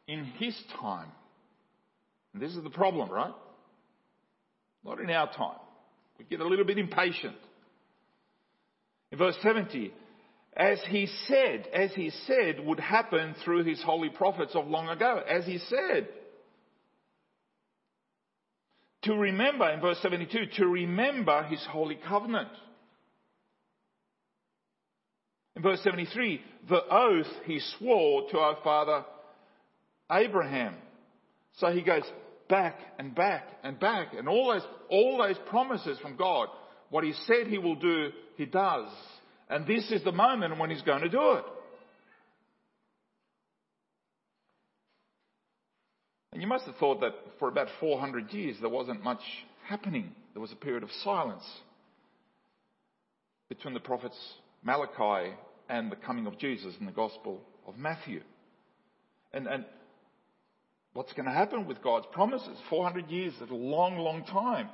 in 0.07 0.25
His 0.37 0.55
time. 0.79 1.09
And 2.33 2.41
this 2.41 2.55
is 2.55 2.63
the 2.63 2.69
problem, 2.69 3.09
right? 3.09 3.33
Not 4.85 4.99
in 4.99 5.09
our 5.09 5.31
time. 5.31 5.59
We 6.19 6.25
get 6.25 6.39
a 6.41 6.47
little 6.47 6.65
bit 6.65 6.77
impatient. 6.77 7.35
In 9.13 9.19
verse 9.19 9.37
70, 9.43 9.93
as 10.57 10.79
he 10.89 11.07
said, 11.27 11.67
as 11.71 11.93
he 11.93 12.09
said 12.25 12.59
would 12.59 12.79
happen 12.79 13.35
through 13.45 13.63
his 13.63 13.79
holy 13.83 14.09
prophets 14.09 14.55
of 14.55 14.65
long 14.65 14.89
ago, 14.89 15.21
as 15.29 15.45
he 15.45 15.59
said. 15.59 16.07
To 19.03 19.13
remember, 19.13 19.69
in 19.69 19.81
verse 19.81 19.99
72, 20.01 20.47
to 20.57 20.65
remember 20.65 21.43
his 21.43 21.63
holy 21.69 21.99
covenant. 22.07 22.49
In 25.55 25.61
verse 25.61 25.81
73, 25.83 26.41
the 26.67 26.81
oath 26.89 27.27
he 27.45 27.59
swore 27.77 28.31
to 28.31 28.39
our 28.39 28.57
father 28.63 29.05
Abraham. 30.11 30.73
So 31.57 31.67
he 31.67 31.83
goes 31.83 32.01
back 32.49 32.79
and 32.97 33.13
back 33.13 33.47
and 33.63 33.79
back 33.79 34.15
and 34.17 34.27
all 34.27 34.53
those, 34.53 34.67
all 34.89 35.19
those 35.19 35.37
promises 35.49 35.99
from 35.99 36.15
God. 36.15 36.47
What 36.89 37.03
he 37.03 37.13
said 37.25 37.47
he 37.47 37.57
will 37.57 37.75
do, 37.75 38.09
he 38.37 38.45
does. 38.45 38.89
And 39.49 39.67
this 39.67 39.91
is 39.91 40.03
the 40.03 40.11
moment 40.11 40.57
when 40.57 40.69
he's 40.69 40.81
going 40.81 41.01
to 41.01 41.09
do 41.09 41.33
it. 41.33 41.45
And 46.31 46.41
you 46.41 46.47
must 46.47 46.65
have 46.65 46.75
thought 46.77 47.01
that 47.01 47.13
for 47.37 47.47
about 47.47 47.67
400 47.79 48.31
years 48.31 48.57
there 48.59 48.69
wasn't 48.69 49.03
much 49.03 49.21
happening. 49.67 50.11
There 50.33 50.41
was 50.41 50.51
a 50.51 50.55
period 50.55 50.81
of 50.81 50.89
silence 51.03 51.43
between 53.49 53.75
the 53.75 53.79
prophets 53.79 54.17
Malachi 54.63 55.35
and 55.69 55.91
the 55.91 55.95
coming 55.95 56.25
of 56.25 56.39
Jesus 56.39 56.73
in 56.79 56.87
the 56.87 56.91
Gospel 56.91 57.39
of 57.67 57.77
Matthew. 57.77 58.21
And, 59.31 59.47
and 59.47 59.65
what's 60.93 61.13
going 61.13 61.25
to 61.25 61.31
happen 61.31 61.67
with 61.67 61.83
God's 61.83 62.07
promises? 62.11 62.57
400 62.69 63.09
years 63.09 63.33
is 63.35 63.49
a 63.49 63.53
long, 63.53 63.97
long 63.97 64.23
time. 64.23 64.69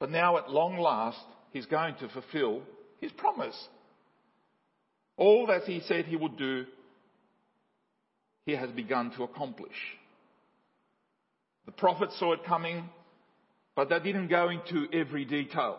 But 0.00 0.10
now 0.10 0.38
at 0.38 0.50
long 0.50 0.78
last, 0.78 1.20
He's 1.52 1.66
going 1.66 1.94
to 1.96 2.08
fulfill 2.08 2.62
His 3.00 3.12
promise. 3.12 3.56
All 5.16 5.46
that 5.46 5.64
He 5.64 5.80
said 5.80 6.06
He 6.06 6.16
would 6.16 6.36
do, 6.36 6.64
He 8.46 8.56
has 8.56 8.70
begun 8.70 9.12
to 9.12 9.22
accomplish. 9.22 9.76
The 11.66 11.72
prophets 11.72 12.18
saw 12.18 12.32
it 12.32 12.44
coming, 12.44 12.88
but 13.76 13.88
they 13.88 14.00
didn't 14.00 14.28
go 14.28 14.48
into 14.48 14.86
every 14.92 15.24
detail. 15.24 15.78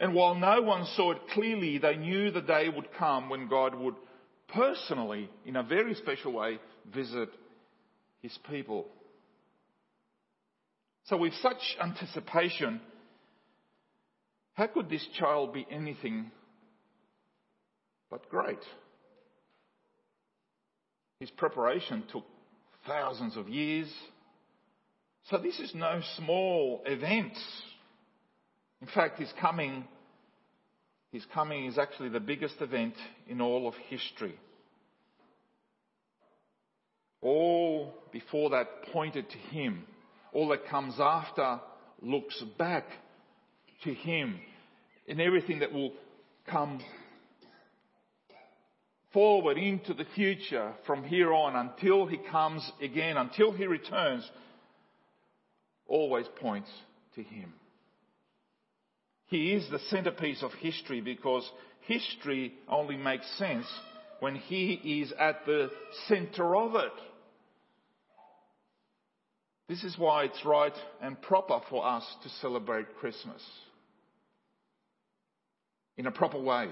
And 0.00 0.14
while 0.14 0.34
no 0.34 0.62
one 0.62 0.86
saw 0.96 1.12
it 1.12 1.28
clearly, 1.32 1.78
they 1.78 1.96
knew 1.96 2.30
the 2.30 2.40
day 2.40 2.68
would 2.68 2.92
come 2.98 3.28
when 3.28 3.48
God 3.48 3.74
would 3.74 3.94
personally, 4.48 5.30
in 5.46 5.56
a 5.56 5.62
very 5.62 5.94
special 5.94 6.32
way, 6.32 6.58
visit 6.92 7.28
his 8.22 8.36
people. 8.50 8.86
So, 11.04 11.16
with 11.16 11.34
such 11.34 11.76
anticipation, 11.80 12.80
how 14.54 14.66
could 14.66 14.90
this 14.90 15.06
child 15.18 15.54
be 15.54 15.66
anything 15.70 16.30
but 18.10 18.28
great? 18.28 18.58
His 21.20 21.30
preparation 21.30 22.04
took 22.12 22.24
thousands 22.86 23.36
of 23.36 23.48
years. 23.48 23.90
So 25.30 25.38
this 25.38 25.58
is 25.60 25.72
no 25.74 26.00
small 26.16 26.82
event. 26.84 27.32
In 28.80 28.88
fact, 28.88 29.20
his 29.20 29.32
coming, 29.40 29.84
his 31.12 31.24
coming 31.32 31.66
is 31.66 31.78
actually 31.78 32.08
the 32.08 32.20
biggest 32.20 32.60
event 32.60 32.94
in 33.28 33.40
all 33.40 33.68
of 33.68 33.74
history. 33.88 34.34
All 37.20 37.94
before 38.10 38.50
that 38.50 38.66
pointed 38.92 39.30
to 39.30 39.38
him. 39.38 39.84
All 40.32 40.48
that 40.48 40.66
comes 40.66 40.94
after 40.98 41.60
looks 42.02 42.42
back 42.58 42.84
to 43.84 43.94
him. 43.94 44.38
And 45.08 45.20
everything 45.20 45.60
that 45.60 45.72
will 45.72 45.92
come 46.48 46.80
forward 49.12 49.58
into 49.58 49.94
the 49.94 50.06
future 50.14 50.72
from 50.86 51.04
here 51.04 51.32
on 51.32 51.54
until 51.56 52.06
he 52.06 52.18
comes 52.30 52.68
again, 52.80 53.16
until 53.16 53.52
he 53.52 53.66
returns, 53.66 54.28
always 55.86 56.26
points 56.40 56.70
to 57.14 57.22
him. 57.22 57.52
He 59.26 59.52
is 59.52 59.68
the 59.70 59.78
centerpiece 59.90 60.42
of 60.42 60.52
history 60.52 61.00
because 61.00 61.48
history 61.86 62.54
only 62.68 62.96
makes 62.96 63.26
sense 63.38 63.66
when 64.20 64.36
he 64.36 65.00
is 65.02 65.12
at 65.18 65.44
the 65.46 65.70
center 66.06 66.54
of 66.54 66.74
it. 66.76 66.92
This 69.68 69.84
is 69.84 69.96
why 69.98 70.24
it's 70.24 70.44
right 70.44 70.74
and 71.00 71.20
proper 71.20 71.60
for 71.70 71.86
us 71.86 72.04
to 72.22 72.28
celebrate 72.40 72.94
Christmas 72.98 73.42
in 75.96 76.06
a 76.06 76.10
proper 76.10 76.38
way. 76.38 76.68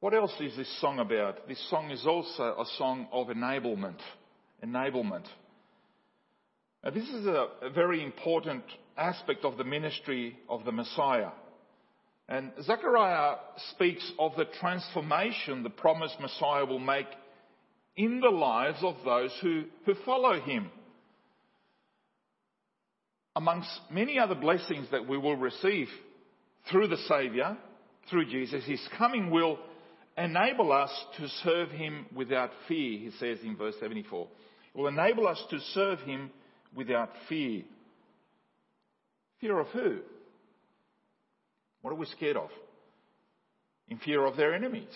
What 0.00 0.14
else 0.14 0.34
is 0.40 0.56
this 0.56 0.80
song 0.80 0.98
about? 0.98 1.48
This 1.48 1.70
song 1.70 1.90
is 1.90 2.06
also 2.06 2.42
a 2.42 2.66
song 2.76 3.08
of 3.10 3.28
enablement 3.28 4.00
enablement. 4.64 5.24
Now, 6.82 6.90
this 6.90 7.08
is 7.08 7.26
a, 7.26 7.48
a 7.62 7.70
very 7.70 8.04
important 8.04 8.64
aspect 8.96 9.44
of 9.44 9.56
the 9.56 9.64
ministry 9.64 10.38
of 10.48 10.64
the 10.64 10.72
Messiah. 10.72 11.30
And 12.28 12.52
Zechariah 12.62 13.36
speaks 13.72 14.10
of 14.18 14.32
the 14.36 14.46
transformation 14.60 15.62
the 15.62 15.70
promised 15.70 16.18
Messiah 16.20 16.64
will 16.64 16.78
make 16.78 17.06
in 17.96 18.20
the 18.20 18.30
lives 18.30 18.78
of 18.82 18.96
those 19.04 19.30
who, 19.42 19.64
who 19.84 19.94
follow 20.06 20.40
him. 20.40 20.70
Amongst 23.36 23.70
many 23.90 24.18
other 24.18 24.34
blessings 24.34 24.88
that 24.92 25.08
we 25.08 25.18
will 25.18 25.36
receive 25.36 25.88
through 26.70 26.88
the 26.88 26.96
Saviour, 27.08 27.56
through 28.10 28.26
Jesus, 28.26 28.64
his 28.64 28.80
coming 28.96 29.30
will 29.30 29.58
enable 30.16 30.72
us 30.72 30.90
to 31.18 31.28
serve 31.42 31.70
him 31.70 32.06
without 32.14 32.50
fear, 32.68 32.98
he 32.98 33.10
says 33.18 33.38
in 33.42 33.56
verse 33.56 33.74
74 33.80 34.28
It 34.74 34.78
will 34.78 34.88
enable 34.88 35.26
us 35.26 35.42
to 35.50 35.58
serve 35.72 36.00
Him 36.00 36.30
without 36.74 37.10
fear. 37.28 37.62
Fear 39.40 39.60
of 39.60 39.68
who? 39.68 39.98
What 41.82 41.90
are 41.90 41.96
we 41.96 42.06
scared 42.06 42.36
of? 42.36 42.50
In 43.88 43.98
fear 43.98 44.24
of 44.24 44.36
their 44.36 44.54
enemies. 44.54 44.88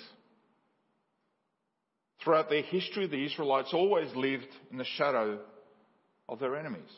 Throughout 2.23 2.49
their 2.49 2.63
history, 2.63 3.07
the 3.07 3.25
Israelites 3.25 3.71
always 3.73 4.15
lived 4.17 4.49
in 4.71 4.79
the 4.79 4.85
shadow 4.85 5.39
of 6.29 6.41
their 6.41 6.57
enemies. 6.57 6.89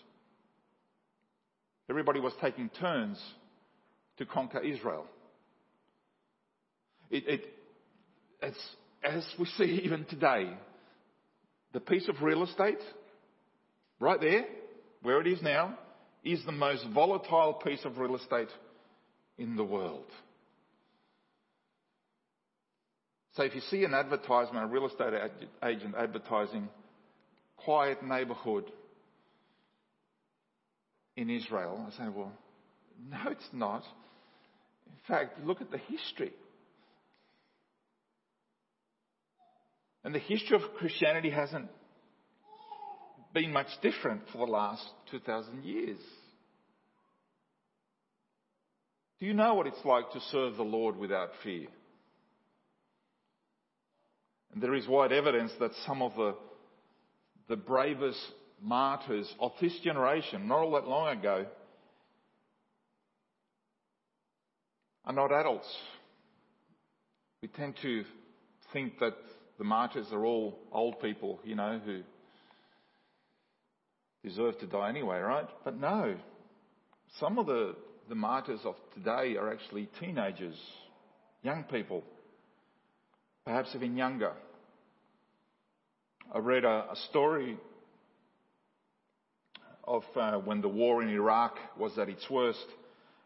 Everybody 1.90 2.20
was 2.20 2.32
taking 2.40 2.68
turns 2.68 3.20
to 4.18 4.24
conquer 4.24 4.60
Israel. 4.60 5.06
It, 7.10 7.26
it, 7.26 7.44
as, 8.40 8.54
as 9.02 9.26
we 9.40 9.46
see 9.46 9.64
even 9.84 10.04
today, 10.04 10.50
the 11.72 11.80
piece 11.80 12.08
of 12.08 12.22
real 12.22 12.44
estate, 12.44 12.78
right 13.98 14.20
there, 14.20 14.44
where 15.02 15.20
it 15.20 15.26
is 15.26 15.42
now, 15.42 15.76
is 16.22 16.44
the 16.46 16.52
most 16.52 16.86
volatile 16.94 17.54
piece 17.54 17.84
of 17.84 17.98
real 17.98 18.14
estate 18.14 18.50
in 19.36 19.56
the 19.56 19.64
world. 19.64 20.06
So 23.34 23.42
if 23.42 23.54
you 23.54 23.62
see 23.62 23.82
an 23.84 23.94
advertisement, 23.94 24.64
a 24.64 24.68
real 24.68 24.86
estate 24.86 25.14
agent 25.64 25.94
advertising 25.98 26.68
quiet 27.56 28.02
neighbourhood 28.04 28.70
in 31.20 31.28
Israel, 31.28 31.86
I 31.86 31.96
say, 31.96 32.08
well, 32.08 32.32
no, 33.08 33.30
it's 33.30 33.48
not. 33.52 33.82
In 34.86 34.98
fact, 35.06 35.44
look 35.44 35.60
at 35.60 35.70
the 35.70 35.78
history. 35.78 36.32
And 40.02 40.14
the 40.14 40.18
history 40.18 40.56
of 40.56 40.62
Christianity 40.78 41.30
hasn't 41.30 41.68
been 43.34 43.52
much 43.52 43.68
different 43.82 44.22
for 44.32 44.38
the 44.46 44.52
last 44.52 44.82
2,000 45.10 45.62
years. 45.62 46.00
Do 49.18 49.26
you 49.26 49.34
know 49.34 49.52
what 49.54 49.66
it's 49.66 49.84
like 49.84 50.10
to 50.12 50.20
serve 50.32 50.56
the 50.56 50.62
Lord 50.62 50.96
without 50.96 51.30
fear? 51.44 51.66
And 54.54 54.62
there 54.62 54.74
is 54.74 54.88
wide 54.88 55.12
evidence 55.12 55.52
that 55.60 55.72
some 55.86 56.00
of 56.00 56.14
the, 56.16 56.34
the 57.48 57.56
bravest 57.56 58.18
martyrs 58.62 59.32
of 59.40 59.52
this 59.60 59.78
generation, 59.82 60.48
not 60.48 60.58
all 60.58 60.72
that 60.72 60.86
long 60.86 61.18
ago, 61.18 61.46
are 65.04 65.12
not 65.12 65.32
adults. 65.32 65.68
We 67.42 67.48
tend 67.48 67.76
to 67.82 68.04
think 68.72 68.98
that 69.00 69.14
the 69.58 69.64
martyrs 69.64 70.06
are 70.12 70.24
all 70.24 70.58
old 70.72 71.00
people, 71.00 71.40
you 71.44 71.54
know, 71.54 71.80
who 71.84 72.02
deserve 74.22 74.58
to 74.58 74.66
die 74.66 74.90
anyway, 74.90 75.18
right? 75.18 75.48
But 75.64 75.78
no. 75.78 76.16
Some 77.18 77.38
of 77.38 77.46
the, 77.46 77.74
the 78.08 78.14
martyrs 78.14 78.60
of 78.64 78.76
today 78.94 79.36
are 79.36 79.52
actually 79.52 79.88
teenagers, 79.98 80.58
young 81.42 81.64
people, 81.64 82.04
perhaps 83.44 83.70
even 83.74 83.96
younger. 83.96 84.32
I 86.32 86.38
read 86.38 86.64
a, 86.64 86.92
a 86.92 86.96
story 87.08 87.58
of 89.90 90.04
uh, 90.16 90.38
when 90.38 90.60
the 90.60 90.68
war 90.68 91.02
in 91.02 91.08
Iraq 91.10 91.56
was 91.78 91.98
at 91.98 92.08
its 92.08 92.28
worst. 92.30 92.66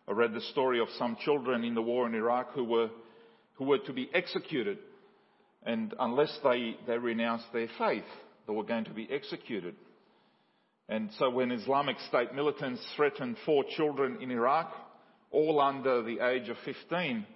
I 0.09 0.13
read 0.13 0.35
the 0.35 0.41
story 0.41 0.81
of 0.81 0.89
some 0.99 1.17
children 1.25 1.65
in 1.65 1.75
the 1.75 1.83
war 1.83 2.07
in 2.07 2.15
Iraq 2.15 2.53
who 2.55 2.65
were, 2.65 2.91
who 3.55 3.65
were 3.65 3.79
to 3.79 3.93
be 3.93 4.11
executed 4.13 4.79
and 5.65 5.95
unless 5.99 6.39
they, 6.43 6.77
they 6.87 6.99
renounced 6.99 7.47
their 7.53 7.69
faith, 7.79 8.05
they 8.47 8.53
were 8.53 8.65
going 8.65 8.85
to 8.85 8.93
be 8.93 9.09
executed. 9.11 9.75
And 10.89 11.11
so 11.19 11.31
when 11.31 11.51
Islamic 11.51 11.97
State 12.09 12.35
militants 12.35 12.83
threatened 12.97 13.37
four 13.47 13.65
children 13.77 14.19
in 14.21 14.31
Iraq, 14.31 14.71
all 15.31 15.61
under 15.61 16.03
the 16.03 16.21
age 16.21 16.51
of 16.51 16.57
15, 16.65 17.27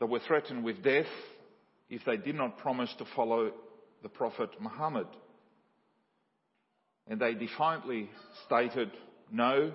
they 0.00 0.06
were 0.06 0.20
threatened 0.26 0.64
with 0.64 0.82
death 0.82 1.06
if 1.88 2.02
they 2.04 2.16
did 2.16 2.34
not 2.34 2.58
promise 2.58 2.92
to 2.98 3.04
follow 3.14 3.52
the 4.02 4.08
Prophet 4.08 4.50
Muhammad. 4.60 5.06
And 7.10 7.20
they 7.20 7.34
defiantly 7.34 8.08
stated, 8.46 8.92
no, 9.32 9.72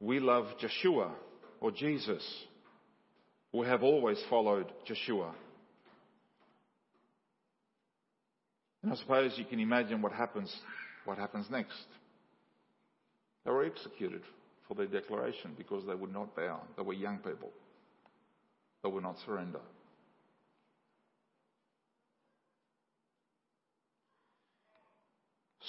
we 0.00 0.20
love 0.20 0.46
Yeshua 0.62 1.10
or 1.60 1.72
Jesus. 1.72 2.22
We 3.52 3.66
have 3.66 3.82
always 3.82 4.22
followed 4.30 4.72
Yeshua. 4.88 5.32
And 8.84 8.92
I 8.92 8.96
suppose 8.96 9.32
you 9.36 9.44
can 9.44 9.58
imagine 9.58 10.00
what 10.00 10.12
happens, 10.12 10.54
what 11.04 11.18
happens 11.18 11.46
next. 11.50 11.74
They 13.44 13.50
were 13.50 13.64
executed 13.64 14.22
for 14.68 14.74
their 14.74 14.86
declaration 14.86 15.54
because 15.58 15.84
they 15.86 15.94
would 15.94 16.12
not 16.12 16.36
bow. 16.36 16.60
They 16.76 16.82
were 16.84 16.92
young 16.92 17.18
people. 17.18 17.50
They 18.84 18.90
would 18.90 19.02
not 19.02 19.16
surrender. 19.26 19.60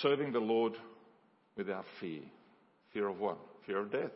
Serving 0.01 0.31
the 0.31 0.39
Lord 0.39 0.73
without 1.57 1.85
fear. 1.99 2.21
Fear 2.93 3.09
of 3.09 3.19
what? 3.19 3.37
Fear 3.65 3.79
of 3.79 3.91
death. 3.91 4.11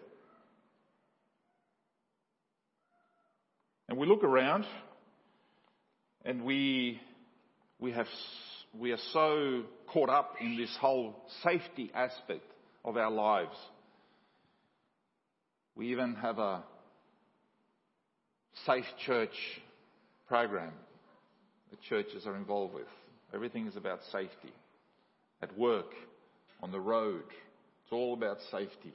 And 3.89 3.98
we 3.98 4.08
look 4.08 4.24
around 4.24 4.65
and 6.24 6.43
we, 6.43 7.02
we, 7.80 7.91
have, 7.91 8.08
we 8.78 8.91
are 8.91 9.00
so 9.12 9.63
caught 9.88 10.10
up 10.10 10.36
in 10.39 10.58
this 10.58 10.76
whole 10.80 11.15
safety 11.43 11.91
aspect 11.93 12.46
of 12.86 12.98
our 12.98 13.12
lives. 13.12 13.56
We 15.76 15.91
even 15.91 16.15
have 16.15 16.39
a 16.39 16.63
safe 18.65 18.86
church 19.06 19.36
program 20.28 20.74
that 21.72 21.82
churches 21.82 22.26
are 22.26 22.36
involved 22.36 22.74
with. 22.74 22.88
Everything 23.34 23.67
is 23.67 23.76
about 23.76 24.00
safety. 24.12 24.54
At 25.43 25.58
work, 25.58 25.93
on 26.62 26.71
the 26.71 26.79
road, 26.79 27.25
it's 27.84 27.91
all 27.91 28.13
about 28.13 28.38
safety. 28.49 28.93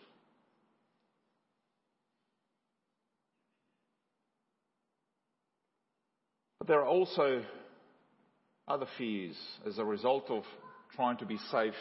But 6.58 6.68
there 6.68 6.80
are 6.80 6.86
also 6.86 7.44
other 8.66 8.86
fears 8.96 9.36
as 9.66 9.76
a 9.76 9.84
result 9.84 10.30
of 10.30 10.44
trying 10.96 11.18
to 11.18 11.26
be 11.26 11.36
safe 11.50 11.74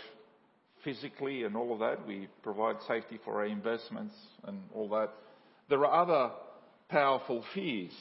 physically 0.84 1.46
and 1.46 1.56
all 1.56 1.72
of 1.72 1.80
that. 1.80 2.06
We 2.06 2.28
provide 2.44 2.76
safety 2.90 3.22
for 3.24 3.36
our 3.36 3.46
investments 3.46 4.16
and 4.44 4.60
all 4.76 4.90
that. 4.90 5.12
There 5.70 5.86
are 5.86 6.02
other 6.02 6.34
powerful 6.90 7.42
fears. 7.54 7.94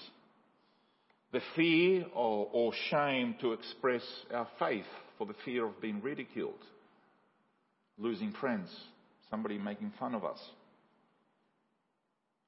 The 1.33 1.41
fear 1.55 2.07
or, 2.15 2.49
or 2.53 2.73
shame 2.91 3.35
to 3.41 3.53
express 3.53 4.03
our 4.33 4.49
faith 4.59 4.87
for 5.19 5.27
the 5.27 5.35
fear 5.45 5.67
of 5.67 5.81
being 5.81 6.01
ridiculed, 6.01 6.63
losing 7.99 8.33
friends, 8.41 8.69
somebody 9.31 9.59
making 9.59 9.93
fun 9.99 10.15
of 10.15 10.25
us. 10.25 10.39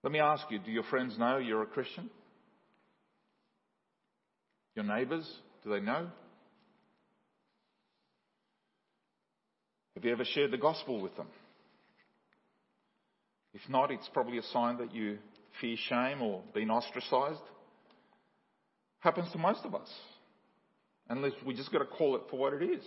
Let 0.03 0.13
me 0.13 0.21
ask 0.21 0.45
you, 0.51 0.59
do 0.59 0.71
your 0.71 0.85
friends 0.85 1.19
know 1.19 1.39
you're 1.39 1.63
a 1.63 1.67
Christian? 1.67 2.09
Your 4.77 4.85
neighbours, 4.85 5.29
do 5.65 5.71
they 5.71 5.81
know? 5.81 6.09
Have 9.97 10.05
you 10.05 10.13
ever 10.13 10.25
shared 10.25 10.53
the 10.53 10.59
gospel 10.59 11.01
with 11.01 11.17
them? 11.17 11.27
If 13.53 13.69
not, 13.69 13.91
it's 13.91 14.09
probably 14.13 14.39
a 14.39 14.43
sign 14.53 14.79
that 14.79 14.95
you 14.95 15.19
fear 15.61 15.77
shame 15.89 16.23
or 16.23 16.43
being 16.55 16.71
ostracized. 16.71 17.41
Happens 19.01 19.31
to 19.33 19.39
most 19.39 19.65
of 19.65 19.75
us. 19.75 19.89
Unless 21.09 21.33
we 21.47 21.55
just 21.55 21.73
got 21.73 21.79
to 21.79 21.87
call 21.87 22.17
it 22.17 22.23
for 22.31 22.39
what 22.39 22.53
it 22.53 22.63
is. 22.63 22.83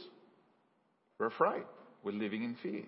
We're 1.17 1.27
afraid. 1.27 1.63
We're 2.03 2.11
living 2.11 2.43
in 2.43 2.55
fear. 2.61 2.83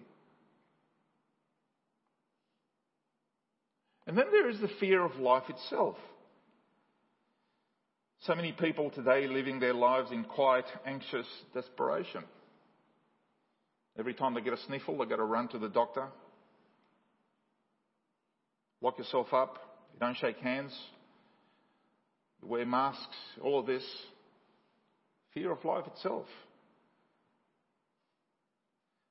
And 4.05 4.17
then 4.17 4.25
there 4.31 4.49
is 4.49 4.59
the 4.59 4.69
fear 4.79 5.03
of 5.03 5.15
life 5.15 5.49
itself. 5.49 5.95
So 8.21 8.36
many 8.36 8.51
people 8.51 8.89
today 8.89 9.27
living 9.27 9.59
their 9.59 9.73
lives 9.73 10.12
in 10.12 10.23
quiet, 10.23 10.65
anxious 10.86 11.25
desperation. 11.53 12.23
Every 13.97 14.13
time 14.13 14.33
they 14.33 14.41
get 14.41 14.53
a 14.53 14.62
sniffle, 14.65 14.97
they've 14.97 15.09
got 15.09 15.17
to 15.17 15.23
run 15.23 15.47
to 15.49 15.59
the 15.59 15.69
doctor. 15.69 16.07
Lock 18.81 18.97
yourself 18.97 19.33
up. 19.33 19.57
You 19.93 19.99
don't 19.99 20.17
shake 20.17 20.38
hands. 20.38 20.77
Wear 22.47 22.65
masks. 22.65 23.15
All 23.41 23.60
of 23.60 23.65
this. 23.65 23.84
Fear 25.34 25.51
of 25.51 25.63
life 25.65 25.88
itself. 25.88 26.25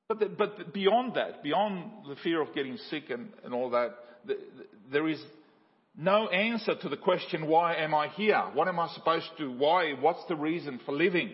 But, 0.07 0.19
the, 0.19 0.25
but 0.27 0.73
beyond 0.73 1.15
that, 1.15 1.43
beyond 1.43 1.91
the 2.07 2.15
fear 2.23 2.41
of 2.41 2.53
getting 2.53 2.77
sick 2.89 3.09
and, 3.09 3.29
and 3.43 3.53
all 3.53 3.69
that, 3.71 3.95
the, 4.25 4.33
the, 4.33 4.65
there 4.91 5.07
is 5.07 5.19
no 5.95 6.27
answer 6.29 6.75
to 6.75 6.89
the 6.89 6.97
question, 6.97 7.47
why 7.47 7.75
am 7.75 7.93
I 7.93 8.09
here? 8.09 8.41
What 8.53 8.67
am 8.67 8.79
I 8.79 8.89
supposed 8.89 9.25
to, 9.37 9.45
do? 9.45 9.51
why, 9.51 9.93
what's 9.99 10.23
the 10.27 10.35
reason 10.35 10.79
for 10.85 10.91
living? 10.91 11.31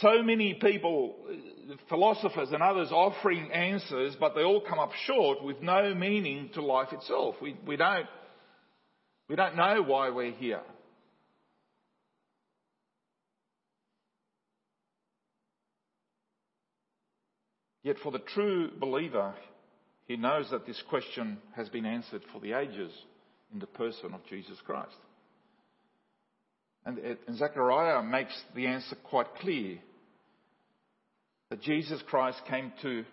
So 0.00 0.22
many 0.22 0.54
people, 0.54 1.16
philosophers 1.88 2.50
and 2.52 2.62
others 2.62 2.88
offering 2.92 3.50
answers, 3.50 4.14
but 4.20 4.34
they 4.34 4.42
all 4.42 4.60
come 4.60 4.78
up 4.78 4.92
short 5.06 5.42
with 5.42 5.62
no 5.62 5.94
meaning 5.94 6.50
to 6.54 6.62
life 6.62 6.92
itself. 6.92 7.36
We, 7.40 7.56
we 7.66 7.76
don't, 7.76 8.06
we 9.28 9.36
don't 9.36 9.56
know 9.56 9.82
why 9.82 10.10
we're 10.10 10.32
here. 10.32 10.60
Yet 17.82 17.96
for 18.02 18.10
the 18.10 18.18
true 18.18 18.70
believer, 18.80 19.32
he 20.06 20.16
knows 20.16 20.50
that 20.50 20.66
this 20.66 20.82
question 20.88 21.38
has 21.54 21.68
been 21.68 21.86
answered 21.86 22.22
for 22.32 22.40
the 22.40 22.52
ages 22.52 22.92
in 23.52 23.60
the 23.60 23.66
person 23.66 24.12
of 24.12 24.26
Jesus 24.28 24.58
Christ. 24.64 24.96
And, 26.84 26.98
and 26.98 27.36
Zechariah 27.36 28.02
makes 28.02 28.32
the 28.54 28.66
answer 28.66 28.96
quite 29.04 29.34
clear 29.36 29.78
that 31.50 31.62
Jesus 31.62 32.02
Christ 32.08 32.40
came 32.48 32.72
to, 32.82 33.04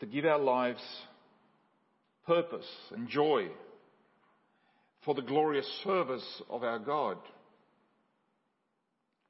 to 0.00 0.06
give 0.06 0.24
our 0.24 0.38
lives 0.38 0.82
purpose 2.26 2.68
and 2.92 3.08
joy 3.08 3.48
for 5.04 5.14
the 5.14 5.22
glorious 5.22 5.66
service 5.84 6.42
of 6.48 6.62
our 6.62 6.78
God. 6.78 7.18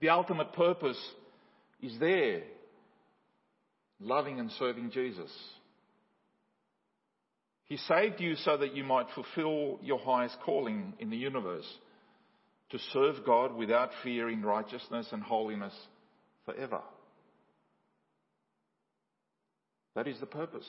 The 0.01 0.11
ultimate 0.11 0.53
purpose 0.53 1.01
is 1.81 1.99
there 1.99 2.43
loving 4.01 4.41
and 4.41 4.51
serving 4.59 4.91
Jesus. 4.91 5.31
He 7.65 7.77
saved 7.77 8.21
you 8.21 8.35
so 8.37 8.57
that 8.59 8.75
you 8.75 8.85
might 8.85 9.07
fulfill 9.15 9.79
your 9.83 9.99
highest 9.99 10.37
calling 10.45 10.93
in 10.99 11.09
the 11.09 11.17
universe 11.17 11.67
to 12.71 12.79
serve 12.93 13.25
God 13.25 13.55
without 13.55 13.91
fear 14.03 14.29
in 14.29 14.43
righteousness 14.43 15.07
and 15.13 15.23
holiness 15.23 15.73
forever. 16.45 16.81
That 19.95 20.09
is 20.09 20.19
the 20.21 20.27
purpose. 20.27 20.69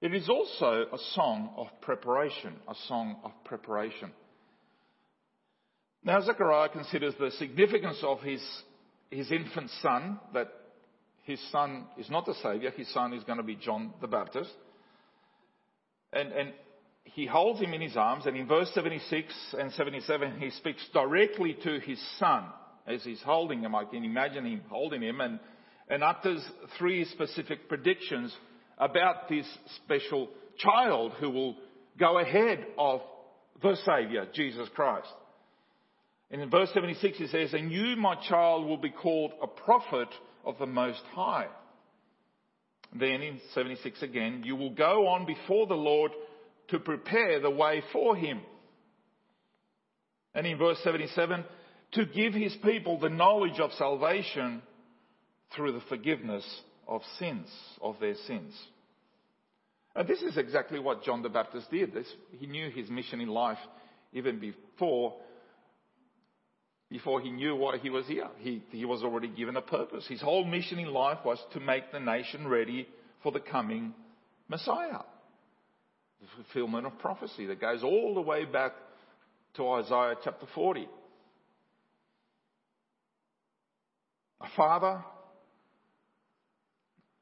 It 0.00 0.14
is 0.14 0.28
also 0.28 0.86
a 0.92 0.98
song 1.14 1.50
of 1.56 1.68
preparation, 1.80 2.54
a 2.68 2.74
song 2.86 3.16
of 3.24 3.32
preparation. 3.44 4.12
Now, 6.04 6.20
Zechariah 6.20 6.68
considers 6.68 7.14
the 7.18 7.30
significance 7.32 7.98
of 8.02 8.20
his 8.20 8.42
his 9.10 9.30
infant 9.30 9.70
son, 9.82 10.18
that 10.34 10.48
his 11.24 11.40
son 11.50 11.86
is 11.98 12.10
not 12.10 12.26
the 12.26 12.34
Savior, 12.34 12.70
his 12.70 12.92
son 12.92 13.12
is 13.12 13.24
going 13.24 13.38
to 13.38 13.44
be 13.44 13.56
John 13.56 13.92
the 14.00 14.06
Baptist. 14.06 14.50
And, 16.12 16.32
and 16.32 16.52
he 17.04 17.26
holds 17.26 17.60
him 17.60 17.72
in 17.72 17.80
his 17.80 17.96
arms, 17.96 18.26
and 18.26 18.36
in 18.36 18.46
verse 18.46 18.70
76 18.74 19.32
and 19.58 19.72
77, 19.72 20.40
he 20.40 20.50
speaks 20.50 20.84
directly 20.92 21.56
to 21.62 21.80
his 21.80 22.00
son 22.18 22.44
as 22.86 23.02
he's 23.04 23.22
holding 23.22 23.62
him. 23.62 23.74
I 23.74 23.84
can 23.84 24.04
imagine 24.04 24.44
him 24.44 24.62
holding 24.68 25.02
him 25.02 25.20
and, 25.20 25.38
and 25.88 26.02
utters 26.02 26.44
three 26.78 27.04
specific 27.04 27.68
predictions 27.68 28.34
about 28.78 29.28
this 29.28 29.46
special 29.84 30.28
child 30.58 31.12
who 31.18 31.30
will 31.30 31.56
go 31.98 32.18
ahead 32.18 32.66
of 32.78 33.00
the 33.62 33.76
Savior, 33.84 34.26
Jesus 34.34 34.68
Christ. 34.74 35.08
And 36.30 36.42
in 36.42 36.50
verse 36.50 36.70
76 36.74 37.18
he 37.18 37.26
says, 37.28 37.54
And 37.54 37.70
you, 37.70 37.96
my 37.96 38.16
child, 38.28 38.66
will 38.66 38.76
be 38.76 38.90
called 38.90 39.32
a 39.42 39.46
prophet 39.46 40.08
of 40.44 40.58
the 40.58 40.66
Most 40.66 41.02
High. 41.14 41.46
Then 42.92 43.22
in 43.22 43.40
76 43.54 44.02
again, 44.02 44.42
you 44.44 44.56
will 44.56 44.70
go 44.70 45.08
on 45.08 45.26
before 45.26 45.66
the 45.66 45.74
Lord 45.74 46.12
to 46.68 46.78
prepare 46.78 47.40
the 47.40 47.50
way 47.50 47.82
for 47.92 48.16
him. 48.16 48.40
And 50.34 50.46
in 50.46 50.58
verse 50.58 50.78
77, 50.82 51.44
to 51.92 52.06
give 52.06 52.34
his 52.34 52.54
people 52.64 52.98
the 52.98 53.08
knowledge 53.08 53.58
of 53.60 53.72
salvation 53.72 54.62
through 55.54 55.72
the 55.72 55.82
forgiveness 55.88 56.44
of 56.86 57.02
sins, 57.18 57.48
of 57.80 57.96
their 58.00 58.14
sins. 58.26 58.52
And 59.94 60.06
this 60.06 60.20
is 60.20 60.36
exactly 60.36 60.78
what 60.78 61.02
John 61.02 61.22
the 61.22 61.28
Baptist 61.28 61.70
did. 61.70 61.94
This, 61.94 62.06
he 62.38 62.46
knew 62.46 62.70
his 62.70 62.90
mission 62.90 63.20
in 63.20 63.28
life 63.28 63.58
even 64.12 64.38
before, 64.38 65.14
before 66.90 67.20
he 67.20 67.30
knew 67.30 67.56
why 67.56 67.78
he 67.78 67.90
was 67.90 68.06
here. 68.06 68.28
He, 68.38 68.62
he 68.70 68.84
was 68.84 69.02
already 69.02 69.28
given 69.28 69.56
a 69.56 69.62
purpose. 69.62 70.06
His 70.06 70.20
whole 70.20 70.44
mission 70.44 70.78
in 70.78 70.92
life 70.92 71.18
was 71.24 71.38
to 71.54 71.60
make 71.60 71.92
the 71.92 72.00
nation 72.00 72.46
ready 72.46 72.86
for 73.22 73.32
the 73.32 73.40
coming 73.40 73.94
Messiah. 74.48 75.00
The 76.20 76.26
fulfillment 76.36 76.86
of 76.86 76.98
prophecy 76.98 77.46
that 77.46 77.60
goes 77.60 77.82
all 77.82 78.14
the 78.14 78.20
way 78.20 78.44
back 78.44 78.72
to 79.56 79.68
Isaiah 79.68 80.16
chapter 80.22 80.46
40. 80.54 80.88
A 84.42 84.46
father, 84.54 85.02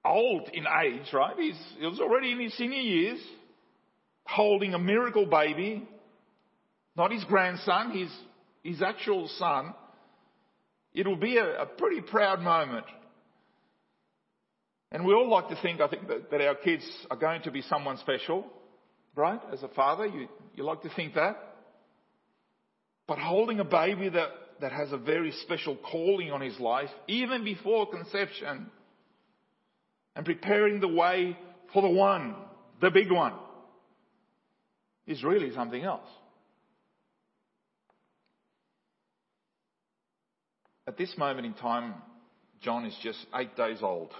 old 0.04 0.48
in 0.52 0.64
age, 0.84 1.12
right? 1.12 1.36
He's, 1.38 1.58
he 1.78 1.86
was 1.86 2.00
already 2.00 2.32
in 2.32 2.40
his 2.40 2.56
senior 2.56 2.80
years, 2.80 3.20
holding 4.26 4.74
a 4.74 4.78
miracle 4.78 5.26
baby, 5.26 5.88
not 6.96 7.12
his 7.12 7.24
grandson, 7.24 7.90
his, 7.92 8.10
his 8.62 8.82
actual 8.82 9.28
son. 9.38 9.74
It 10.92 11.06
will 11.06 11.16
be 11.16 11.38
a, 11.38 11.62
a 11.62 11.66
pretty 11.66 12.00
proud 12.00 12.40
moment 12.40 12.86
and 14.94 15.04
we 15.04 15.12
all 15.12 15.28
like 15.28 15.48
to 15.48 15.56
think, 15.60 15.80
I 15.80 15.88
think, 15.88 16.06
that, 16.06 16.30
that 16.30 16.40
our 16.40 16.54
kids 16.54 16.84
are 17.10 17.16
going 17.16 17.42
to 17.42 17.50
be 17.50 17.62
someone 17.62 17.98
special, 17.98 18.46
right? 19.16 19.40
As 19.52 19.60
a 19.64 19.68
father, 19.68 20.06
you, 20.06 20.28
you 20.54 20.62
like 20.62 20.82
to 20.82 20.90
think 20.94 21.14
that. 21.14 21.36
But 23.08 23.18
holding 23.18 23.58
a 23.58 23.64
baby 23.64 24.08
that, 24.10 24.28
that 24.60 24.70
has 24.70 24.92
a 24.92 24.96
very 24.96 25.32
special 25.42 25.76
calling 25.76 26.30
on 26.30 26.40
his 26.40 26.60
life, 26.60 26.90
even 27.08 27.42
before 27.42 27.90
conception, 27.90 28.70
and 30.16 30.24
preparing 30.24 30.80
the 30.80 30.88
way 30.88 31.36
for 31.72 31.82
the 31.82 31.88
one, 31.88 32.34
the 32.80 32.90
big 32.90 33.10
one, 33.10 33.32
is 35.06 35.22
really 35.22 35.52
something 35.54 35.82
else. 35.82 36.08
At 40.86 40.96
this 40.96 41.16
moment 41.16 41.46
in 41.46 41.54
time, 41.54 41.94
John 42.60 42.84
is 42.84 42.96
just 43.02 43.18
eight 43.34 43.56
days 43.56 43.78
old. 43.82 44.10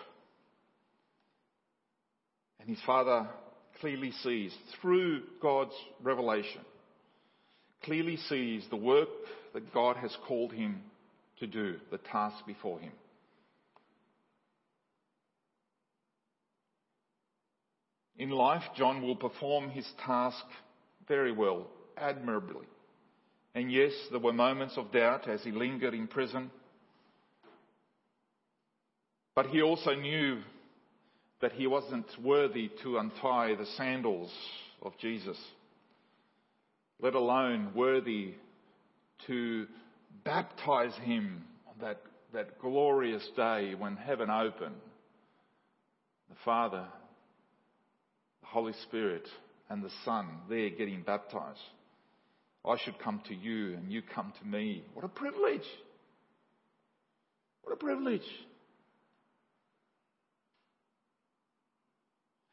And 2.61 2.69
his 2.69 2.81
father 2.87 3.29
clearly 3.81 4.13
sees, 4.23 4.55
through 4.81 5.23
God's 5.43 5.75
revelation, 6.03 6.63
clearly 7.83 8.17
sees 8.17 8.65
the 8.71 8.77
work 8.77 9.09
that 9.53 9.73
God 9.75 9.97
has 9.99 10.17
called 10.27 10.53
him 10.53 10.81
to 11.41 11.47
do, 11.47 11.77
the 11.91 11.99
task 11.99 12.47
before 12.47 12.81
him. 12.81 12.93
In 18.19 18.31
life, 18.31 18.63
John 18.77 19.03
will 19.03 19.17
perform 19.17 19.71
his 19.71 19.87
task 20.05 20.45
very 21.09 21.33
well, 21.33 21.67
admirably. 21.97 22.67
And 23.55 23.71
yes, 23.71 23.93
there 24.11 24.21
were 24.21 24.33
moments 24.33 24.77
of 24.77 24.93
doubt 24.93 25.29
as 25.29 25.43
he 25.43 25.51
lingered 25.51 25.95
in 25.95 26.07
prison. 26.07 26.51
But 29.35 29.47
he 29.47 29.63
also 29.63 29.95
knew 29.95 30.41
that 31.41 31.53
he 31.53 31.67
wasn't 31.67 32.07
worthy 32.23 32.71
to 32.83 32.99
untie 32.99 33.55
the 33.55 33.67
sandals 33.77 34.33
of 34.81 34.97
Jesus, 34.99 35.39
let 37.01 37.15
alone 37.15 37.73
worthy 37.75 38.35
to 39.27 39.67
baptize 40.25 40.95
him 41.03 41.45
on 41.67 41.75
that, 41.81 42.01
that 42.33 42.61
glorious 42.61 43.29
day 43.37 43.75
when 43.77 43.97
heaven 43.97 44.31
opened. 44.31 44.77
The 46.29 46.37
Father, 46.45 46.85
the 46.87 47.04
Holy 48.55 48.73
Spirit, 48.85 49.27
and 49.69 49.83
the 49.83 49.91
Son 50.05 50.29
there 50.49 50.71
getting 50.71 51.03
baptized. 51.03 51.59
I 52.65 52.77
should 52.85 53.01
come 53.01 53.21
to 53.27 53.35
you 53.35 53.75
and 53.75 53.91
you 53.91 54.01
come 54.15 54.33
to 54.41 54.47
me. 54.47 54.85
What 54.95 55.05
a 55.05 55.09
privilege! 55.09 55.67
What 57.65 57.73
a 57.73 57.77
privilege! 57.77 58.23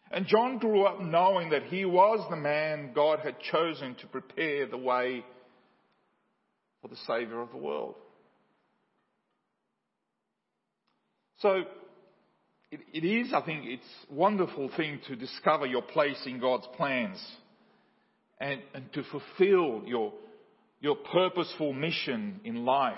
And 0.10 0.26
John 0.26 0.58
grew 0.58 0.86
up 0.86 1.00
knowing 1.00 1.52
that 1.52 1.66
he 1.66 1.86
was 1.86 2.26
the 2.32 2.36
man 2.36 2.94
God 2.96 3.20
had 3.20 3.36
chosen 3.52 3.94
to 4.02 4.08
prepare 4.08 4.66
the 4.66 4.78
way 4.78 5.24
for 6.82 6.88
the 6.88 6.98
Saviour 7.06 7.44
of 7.44 7.52
the 7.52 7.58
world. 7.58 7.94
So, 11.42 11.62
it, 12.72 12.80
it 12.94 13.06
is, 13.06 13.34
I 13.34 13.42
think, 13.42 13.66
it's 13.66 13.84
a 14.10 14.14
wonderful 14.14 14.70
thing 14.76 15.00
to 15.08 15.16
discover 15.16 15.66
your 15.66 15.82
place 15.82 16.22
in 16.26 16.40
God's 16.40 16.68
plans 16.78 17.22
and, 18.40 18.62
and 18.74 18.92
to 18.94 19.04
fulfill 19.04 19.84
your, 19.86 20.14
your 20.80 20.96
purposeful 20.96 21.74
mission 21.74 22.40
in 22.46 22.66
life, 22.66 22.98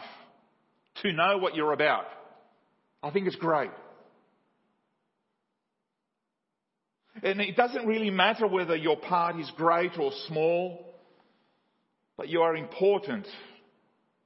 to 1.02 1.12
know 1.12 1.40
what 1.40 1.56
you're 1.56 1.74
about. 1.74 2.06
I 3.02 3.10
think 3.10 3.26
it's 3.26 3.36
great. 3.36 3.72
And 7.22 7.42
it 7.42 7.56
doesn't 7.56 7.86
really 7.86 8.10
matter 8.10 8.48
whether 8.48 8.76
your 8.76 8.98
part 8.98 9.40
is 9.40 9.52
great 9.58 9.98
or 10.00 10.12
small, 10.28 10.94
but 12.16 12.30
you 12.30 12.42
are 12.42 12.56
important 12.56 13.28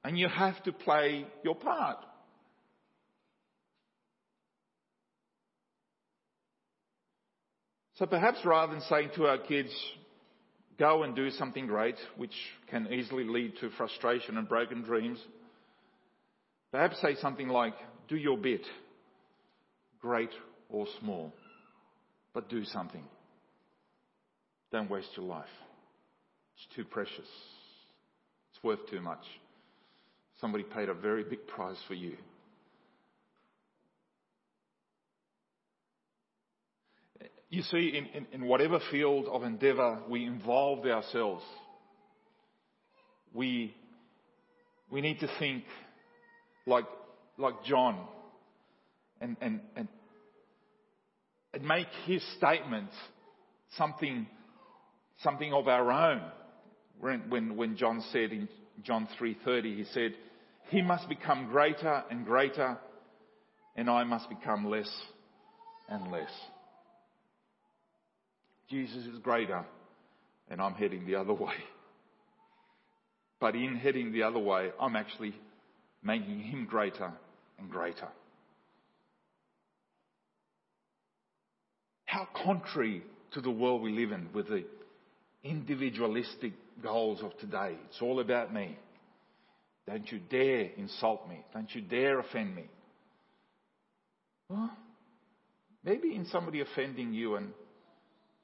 and 0.04 0.18
you 0.18 0.28
have 0.28 0.62
to 0.64 0.72
play 0.74 1.26
your 1.44 1.56
part. 1.56 1.98
So 7.98 8.06
perhaps 8.06 8.40
rather 8.46 8.74
than 8.74 8.82
saying 8.84 9.12
to 9.16 9.26
our 9.26 9.38
kids, 9.38 9.72
go 10.80 11.04
and 11.04 11.16
do 11.16 11.30
something 11.32 11.68
great, 11.68 11.96
which 12.16 12.34
can 12.70 12.92
easily 12.94 13.24
lead 13.24 13.54
to 13.62 13.70
frustration 13.72 14.38
and 14.38 14.48
broken 14.48 14.84
dreams, 14.84 15.20
perhaps 16.72 17.02
say 17.02 17.16
something 17.22 17.48
like, 17.48 17.74
do 18.08 18.16
your 18.16 18.38
bit, 18.38 18.66
great 20.00 20.32
or 20.70 20.86
small 21.00 21.34
but 22.38 22.50
do 22.50 22.64
something. 22.66 23.04
Don't 24.72 24.92
waste 24.92 25.10
your 25.18 25.26
life. 25.26 25.50
It's 26.56 26.76
too 26.76 26.86
precious. 26.86 27.18
It's 27.18 28.64
worth 28.64 28.88
too 28.92 29.02
much. 29.02 29.24
Somebody 30.40 30.64
paid 30.64 30.90
a 30.90 30.94
very 30.94 31.24
big 31.24 31.48
price 31.48 31.80
for 31.88 31.96
you. 31.96 32.16
You 37.50 37.62
see, 37.64 37.94
in, 37.96 38.06
in, 38.08 38.28
in 38.34 38.46
whatever 38.46 38.80
field 38.92 39.26
of 39.28 39.44
endeavour 39.44 40.02
we 40.10 40.26
involve 40.26 40.86
ourselves, 40.86 41.44
we, 43.34 43.74
we 44.92 45.02
need 45.02 45.20
to 45.22 45.30
think 45.40 45.64
like, 46.66 46.86
like 47.38 47.64
John 47.64 48.00
and, 49.22 49.38
and, 49.42 49.62
and 49.76 49.88
and 51.58 51.68
make 51.68 51.88
his 52.06 52.24
statement 52.38 52.90
something, 53.78 54.28
something 55.24 55.54
of 55.54 55.68
our 55.68 55.92
own. 55.92 56.22
When, 57.00 57.30
when, 57.30 57.58
when 57.58 57.78
John 57.78 58.04
said 58.12 58.32
in 58.32 58.48
John 58.84 59.08
3.30, 59.20 59.78
he 59.78 59.86
said, 59.94 60.14
he 60.70 60.82
must 60.82 61.10
become 61.10 61.48
greater 61.48 62.04
and 62.12 62.26
greater 62.26 62.78
and 63.76 63.90
I 63.90 64.04
must 64.04 64.30
become 64.30 64.70
less 64.70 64.90
and 65.90 66.12
less. 66.12 66.32
Jesus 68.70 69.06
is 69.06 69.20
greater 69.20 69.66
and 70.50 70.62
I'm 70.62 70.74
heading 70.74 71.06
the 71.06 71.16
other 71.16 71.34
way. 71.34 71.56
But 73.40 73.56
in 73.56 73.76
heading 73.76 74.12
the 74.12 74.24
other 74.24 74.40
way, 74.40 74.72
I'm 74.80 74.96
actually 74.96 75.36
making 76.04 76.40
him 76.40 76.66
greater 76.66 77.12
and 77.60 77.70
greater. 77.70 78.08
How 82.06 82.28
contrary 82.44 83.04
to 83.34 83.42
the 83.42 83.52
world 83.52 83.82
we 83.82 83.92
live 83.92 84.12
in 84.12 84.30
with 84.34 84.48
the 84.48 84.64
individualistic 85.44 86.54
goals 86.82 87.22
of 87.22 87.38
today. 87.38 87.76
It's 87.90 88.02
all 88.02 88.20
about 88.20 88.54
me. 88.54 88.78
Don't 89.86 90.10
you 90.12 90.20
dare 90.30 90.70
insult 90.78 91.28
me. 91.30 91.44
Don't 91.54 91.74
you 91.74 91.82
dare 91.82 92.20
offend 92.20 92.56
me. 92.56 92.66
Well, 94.50 94.72
maybe 95.84 96.16
in 96.16 96.26
somebody 96.26 96.62
offending 96.62 97.14
you 97.14 97.36
and 97.36 97.54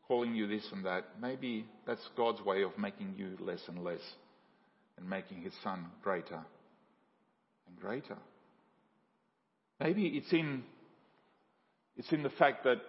calling 0.07 0.35
you 0.35 0.47
this 0.47 0.65
and 0.71 0.85
that, 0.85 1.05
maybe 1.21 1.65
that's 1.87 2.07
God's 2.17 2.41
way 2.41 2.63
of 2.63 2.77
making 2.77 3.15
you 3.17 3.37
less 3.39 3.61
and 3.67 3.83
less 3.83 4.01
and 4.97 5.09
making 5.09 5.41
his 5.41 5.53
son 5.63 5.85
greater 6.03 6.41
and 7.67 7.79
greater. 7.79 8.17
Maybe 9.79 10.07
it's 10.07 10.31
in, 10.31 10.63
it's 11.97 12.11
in 12.11 12.23
the 12.23 12.29
fact 12.29 12.63
that 12.65 12.81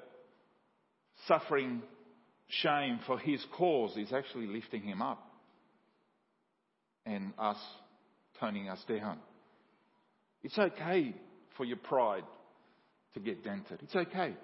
suffering 1.26 1.82
shame 2.48 2.98
for 3.06 3.18
his 3.18 3.44
cause 3.56 3.96
is 3.96 4.12
actually 4.12 4.46
lifting 4.46 4.82
him 4.82 5.00
up. 5.00 5.30
and 7.06 7.32
us 7.38 7.58
toning 8.40 8.68
us 8.68 8.82
down. 8.88 9.18
It's 10.42 10.58
okay 10.58 11.14
for 11.56 11.64
your 11.64 11.76
pride 11.76 12.24
to 13.14 13.20
get 13.20 13.44
dented. 13.44 13.80
It's 13.82 13.94
okay. 13.94 14.34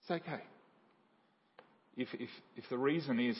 It's 0.00 0.10
okay. 0.10 0.42
If, 1.96 2.08
if, 2.14 2.30
if 2.56 2.64
the 2.70 2.78
reason 2.78 3.20
is 3.20 3.38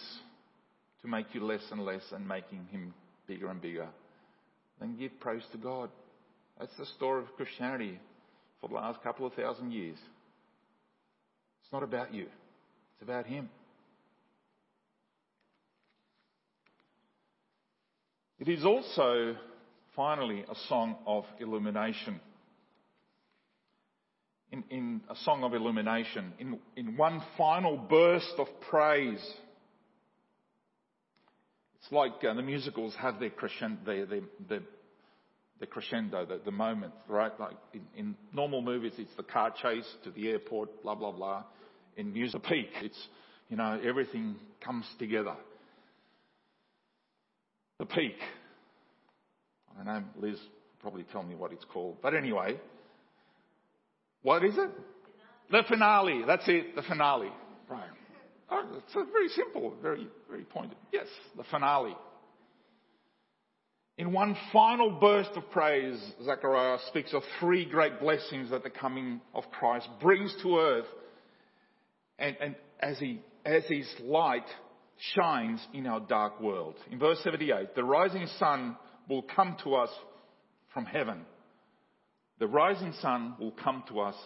to 1.02 1.08
make 1.08 1.34
you 1.34 1.44
less 1.44 1.62
and 1.70 1.84
less 1.84 2.02
and 2.12 2.26
making 2.26 2.66
him 2.70 2.94
bigger 3.26 3.48
and 3.48 3.60
bigger, 3.60 3.88
then 4.80 4.96
give 4.96 5.18
praise 5.20 5.42
to 5.52 5.58
God. 5.58 5.90
That's 6.58 6.76
the 6.76 6.86
story 6.86 7.22
of 7.22 7.34
Christianity 7.36 7.98
for 8.60 8.68
the 8.68 8.74
last 8.74 9.02
couple 9.02 9.26
of 9.26 9.32
thousand 9.34 9.72
years. 9.72 9.96
It's 11.62 11.72
not 11.72 11.82
about 11.82 12.12
you, 12.12 12.24
it's 12.24 13.02
about 13.02 13.26
him. 13.26 13.48
It 18.38 18.48
is 18.48 18.64
also, 18.64 19.36
finally, 19.94 20.44
a 20.50 20.54
song 20.68 20.96
of 21.06 21.24
illumination. 21.38 22.20
In, 24.52 24.64
in 24.70 25.00
a 25.08 25.14
song 25.24 25.44
of 25.44 25.54
illumination, 25.54 26.32
in, 26.40 26.58
in 26.76 26.96
one 26.96 27.22
final 27.38 27.76
burst 27.76 28.34
of 28.38 28.48
praise. 28.68 29.24
It's 31.80 31.92
like 31.92 32.12
uh, 32.28 32.34
the 32.34 32.42
musicals 32.42 32.94
have 33.00 33.20
their 33.20 33.30
crescendo, 33.30 33.80
their, 33.86 34.06
their, 34.06 34.20
their, 34.48 34.60
the 35.60 35.66
crescendo, 35.66 36.26
the, 36.26 36.40
the 36.44 36.50
moment, 36.50 36.94
right? 37.08 37.38
Like 37.38 37.56
in, 37.72 37.82
in, 37.96 38.16
normal 38.32 38.60
movies, 38.60 38.92
it's 38.98 39.14
the 39.16 39.22
car 39.22 39.54
chase 39.62 39.86
to 40.04 40.10
the 40.10 40.28
airport, 40.28 40.82
blah, 40.82 40.96
blah, 40.96 41.12
blah. 41.12 41.44
In 41.96 42.12
music, 42.12 42.42
peak, 42.42 42.70
it's, 42.82 43.08
you 43.48 43.56
know, 43.56 43.80
everything 43.86 44.34
comes 44.64 44.84
together. 44.98 45.36
The 47.78 47.86
peak. 47.86 48.16
I 49.72 49.84
don't 49.84 49.86
know, 49.86 50.04
Liz 50.20 50.38
probably 50.80 51.04
tell 51.04 51.22
me 51.22 51.34
what 51.34 51.52
it's 51.52 51.64
called. 51.72 51.98
But 52.02 52.14
anyway, 52.14 52.58
what 54.22 54.44
is 54.44 54.54
it? 54.56 54.70
The 55.50 55.62
finale. 55.68 56.22
That's 56.26 56.46
it, 56.46 56.76
the 56.76 56.82
finale. 56.82 57.30
Right. 57.68 57.88
Oh, 58.50 58.64
it's 58.76 58.92
very 58.92 59.28
simple, 59.28 59.74
very, 59.80 60.08
very 60.28 60.44
pointed. 60.44 60.76
Yes, 60.92 61.06
the 61.36 61.44
finale. 61.50 61.96
In 63.96 64.12
one 64.12 64.36
final 64.52 64.92
burst 64.92 65.30
of 65.36 65.50
praise, 65.50 66.00
Zechariah 66.24 66.78
speaks 66.88 67.12
of 67.12 67.22
three 67.38 67.66
great 67.66 68.00
blessings 68.00 68.50
that 68.50 68.62
the 68.62 68.70
coming 68.70 69.20
of 69.34 69.44
Christ 69.50 69.88
brings 70.00 70.34
to 70.42 70.58
earth. 70.58 70.86
And, 72.18 72.36
and 72.40 72.56
as, 72.80 72.98
he, 72.98 73.20
as 73.44 73.62
his 73.68 73.86
light 74.02 74.46
shines 75.14 75.60
in 75.72 75.86
our 75.86 76.00
dark 76.00 76.40
world. 76.40 76.76
In 76.90 76.98
verse 76.98 77.18
78, 77.22 77.74
the 77.74 77.84
rising 77.84 78.26
sun 78.38 78.76
will 79.08 79.22
come 79.22 79.56
to 79.64 79.74
us 79.74 79.90
from 80.72 80.86
heaven. 80.86 81.26
The 82.40 82.48
rising 82.48 82.94
sun 83.00 83.34
will 83.38 83.52
come 83.52 83.84
to 83.88 84.00
us 84.00 84.16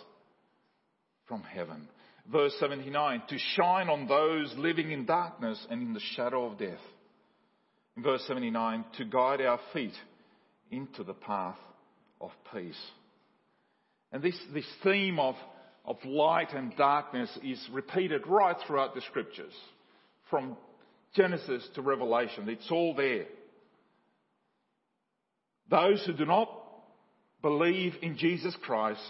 from 1.27 1.43
heaven. 1.43 1.89
Verse 2.31 2.55
79, 2.59 3.23
to 3.29 3.39
shine 3.57 3.91
on 3.91 4.07
those 4.07 4.55
living 4.57 4.93
in 4.93 5.05
darkness 5.05 5.59
and 5.69 5.83
in 5.83 5.93
the 5.93 6.01
shadow 6.15 6.47
of 6.47 6.57
death. 6.57 6.79
In 7.97 8.03
verse 8.03 8.25
79, 8.27 8.85
to 8.99 9.05
guide 9.05 9.43
our 9.43 9.61
feet 9.73 9.93
into 10.71 11.03
the 11.05 11.13
path 11.13 11.59
of 12.21 12.31
peace. 12.53 12.81
And 14.13 14.23
this, 14.23 14.39
this 14.55 14.69
theme 14.85 15.19
of, 15.19 15.35
of 15.85 15.97
light 16.05 16.55
and 16.55 16.75
darkness 16.77 17.37
is 17.43 17.61
repeated 17.73 18.27
right 18.27 18.57
throughout 18.65 18.95
the 18.95 19.03
scriptures. 19.03 19.53
From 20.31 20.57
Genesis 21.15 21.69
to 21.75 21.83
Revelation. 21.83 22.49
It's 22.49 22.71
all 22.71 22.95
there. 22.95 23.27
Those 25.69 26.05
who 26.07 26.13
do 26.13 26.25
not 26.25 26.64
believe 27.45 27.93
in 28.01 28.17
Jesus 28.17 28.57
Christ 28.63 29.03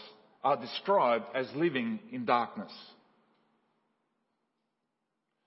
are 0.42 0.60
described 0.60 1.24
as 1.36 1.46
living 1.54 2.00
in 2.10 2.24
darkness. 2.24 2.72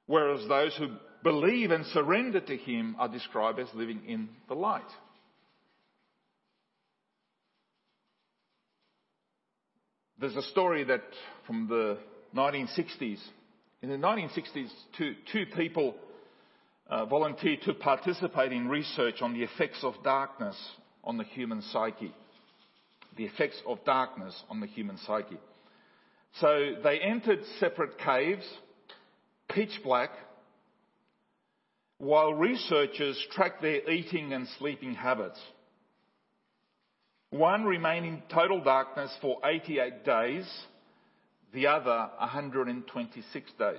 Whereas 0.06 0.48
those 0.48 0.74
who 0.78 0.88
believe 1.22 1.72
and 1.72 1.86
surrender 1.88 2.40
to 2.40 2.56
Him 2.56 2.96
are 2.98 3.10
described 3.10 3.60
as 3.60 3.68
living 3.74 4.04
in 4.08 4.30
the 4.48 4.54
light. 4.54 4.90
There's 10.18 10.38
a 10.38 10.44
story 10.44 10.86
that 10.86 11.04
from 11.46 11.68
the 11.68 11.98
1960s. 12.34 13.20
In 13.82 13.90
the 13.90 13.98
1960s, 13.98 14.70
two, 14.98 15.14
two 15.34 15.46
people 15.58 15.94
uh, 16.90 17.06
volunteered 17.06 17.64
to 17.64 17.74
participate 17.74 18.54
in 18.54 18.70
research 18.70 19.16
on 19.22 19.34
the 19.34 19.44
effects 19.44 19.84
of 19.84 19.94
darkness 20.06 20.56
on 21.04 21.18
the 21.18 21.26
human 21.26 21.62
psyche. 21.62 22.14
The 23.18 23.26
effects 23.26 23.62
of 23.66 23.84
darkness 23.84 24.36
on 24.50 24.60
the 24.60 24.68
human 24.68 24.98
psyche. 25.06 25.40
So 26.40 26.76
they 26.84 27.00
entered 27.00 27.40
separate 27.60 27.98
caves, 27.98 28.46
pitch 29.50 29.80
black, 29.84 30.12
while 31.98 32.34
researchers 32.34 33.20
tracked 33.32 33.62
their 33.62 33.90
eating 33.90 34.34
and 34.34 34.48
sleeping 34.60 34.94
habits. 34.94 35.40
One 37.32 37.66
remained 37.66 38.06
in 38.06 38.22
total 38.30 38.64
darkness 38.64 39.12
for 39.20 39.40
88 39.44 40.06
days, 40.06 40.50
the 41.54 41.68
other 41.68 42.10
126 42.20 43.52
days. 43.58 43.78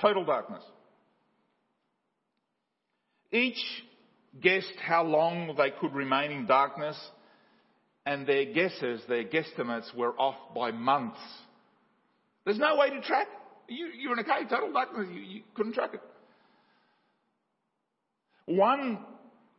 Total 0.00 0.24
darkness. 0.24 0.62
Each 3.30 3.62
guessed 4.40 4.74
how 4.80 5.04
long 5.04 5.54
they 5.56 5.70
could 5.70 5.94
remain 5.94 6.32
in 6.32 6.46
darkness, 6.46 6.98
and 8.04 8.26
their 8.26 8.46
guesses, 8.46 9.02
their 9.08 9.24
guesstimates 9.24 9.94
were 9.94 10.12
off 10.18 10.54
by 10.54 10.70
months. 10.70 11.20
There's 12.44 12.58
no 12.58 12.76
way 12.76 12.90
to 12.90 13.00
track. 13.02 13.28
You, 13.68 13.88
you're 13.98 14.12
in 14.12 14.18
a 14.18 14.24
cave, 14.24 14.48
total 14.50 14.72
darkness, 14.72 15.06
you, 15.12 15.20
you 15.20 15.42
couldn't 15.54 15.74
track 15.74 15.94
it. 15.94 16.00
One 18.46 18.98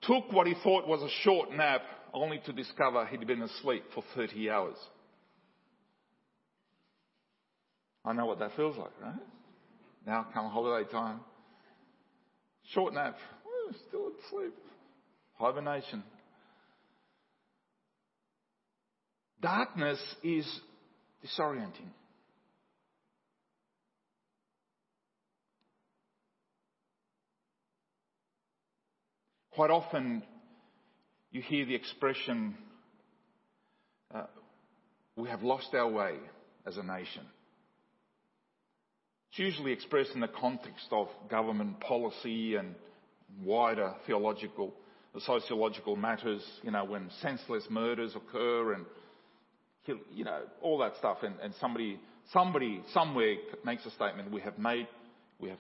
took 0.01 0.32
what 0.32 0.47
he 0.47 0.56
thought 0.62 0.88
was 0.88 1.01
a 1.01 1.23
short 1.23 1.51
nap, 1.51 1.82
only 2.13 2.41
to 2.45 2.53
discover 2.53 3.06
he'd 3.06 3.25
been 3.25 3.41
asleep 3.41 3.86
for 3.95 4.03
30 4.15 4.49
hours. 4.49 4.75
I 8.06 8.12
know 8.12 8.25
what 8.25 8.39
that 8.39 8.56
feels 8.58 8.77
like, 8.77 8.91
right? 9.01 9.13
Now 10.06 10.27
come 10.34 10.49
holiday 10.49 10.89
time. 10.91 11.21
Short 12.73 12.93
nap 12.93 13.17
oh, 13.45 13.71
still 13.88 14.12
asleep. 14.27 14.53
Hibernation. 15.36 16.03
Darkness 19.43 19.99
is 20.23 20.47
disorienting. 21.21 21.91
Quite 29.51 29.69
often, 29.69 30.23
you 31.32 31.41
hear 31.41 31.65
the 31.65 31.75
expression, 31.75 32.56
uh, 34.15 34.23
we 35.17 35.27
have 35.27 35.43
lost 35.43 35.73
our 35.73 35.91
way 35.91 36.15
as 36.65 36.77
a 36.77 36.84
nation. 36.84 37.23
It's 39.29 39.39
usually 39.39 39.73
expressed 39.73 40.12
in 40.15 40.21
the 40.21 40.29
context 40.29 40.88
of 40.91 41.10
government 41.29 41.82
policy 41.82 42.56
and 42.56 42.75
wider 43.43 43.93
theological, 44.08 44.73
sociological 45.19 45.97
matters, 45.97 46.41
you 46.63 46.71
know, 46.71 46.86
when 46.86 47.10
senseless 47.21 47.65
murders 47.69 48.15
occur 48.15 48.71
and, 48.71 48.86
you 49.86 50.24
know, 50.24 50.41
all 50.62 50.78
that 50.80 50.96
stuff. 50.98 51.17
And, 51.24 51.36
and 51.41 51.54
somebody, 51.60 52.00
somebody, 52.32 52.82
somewhere 52.93 53.36
makes 53.66 53.86
a 53.86 53.91
statement, 53.91 54.32
we 54.32 54.41
have 54.41 54.57
made, 54.57 54.88
we 55.39 55.49
have 55.49 55.60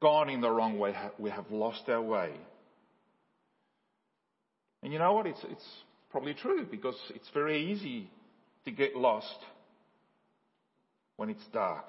gone 0.00 0.28
in 0.28 0.40
the 0.40 0.50
wrong 0.50 0.78
way, 0.78 0.94
we 1.18 1.30
have 1.30 1.50
lost 1.50 1.82
our 1.88 2.02
way. 2.02 2.32
And 4.82 4.92
you 4.92 4.98
know 4.98 5.12
what? 5.12 5.26
It's, 5.26 5.44
it's 5.44 5.66
probably 6.10 6.34
true 6.34 6.66
because 6.68 6.96
it's 7.14 7.28
very 7.32 7.70
easy 7.70 8.10
to 8.64 8.70
get 8.70 8.96
lost 8.96 9.38
when 11.16 11.30
it's 11.30 11.44
dark. 11.52 11.86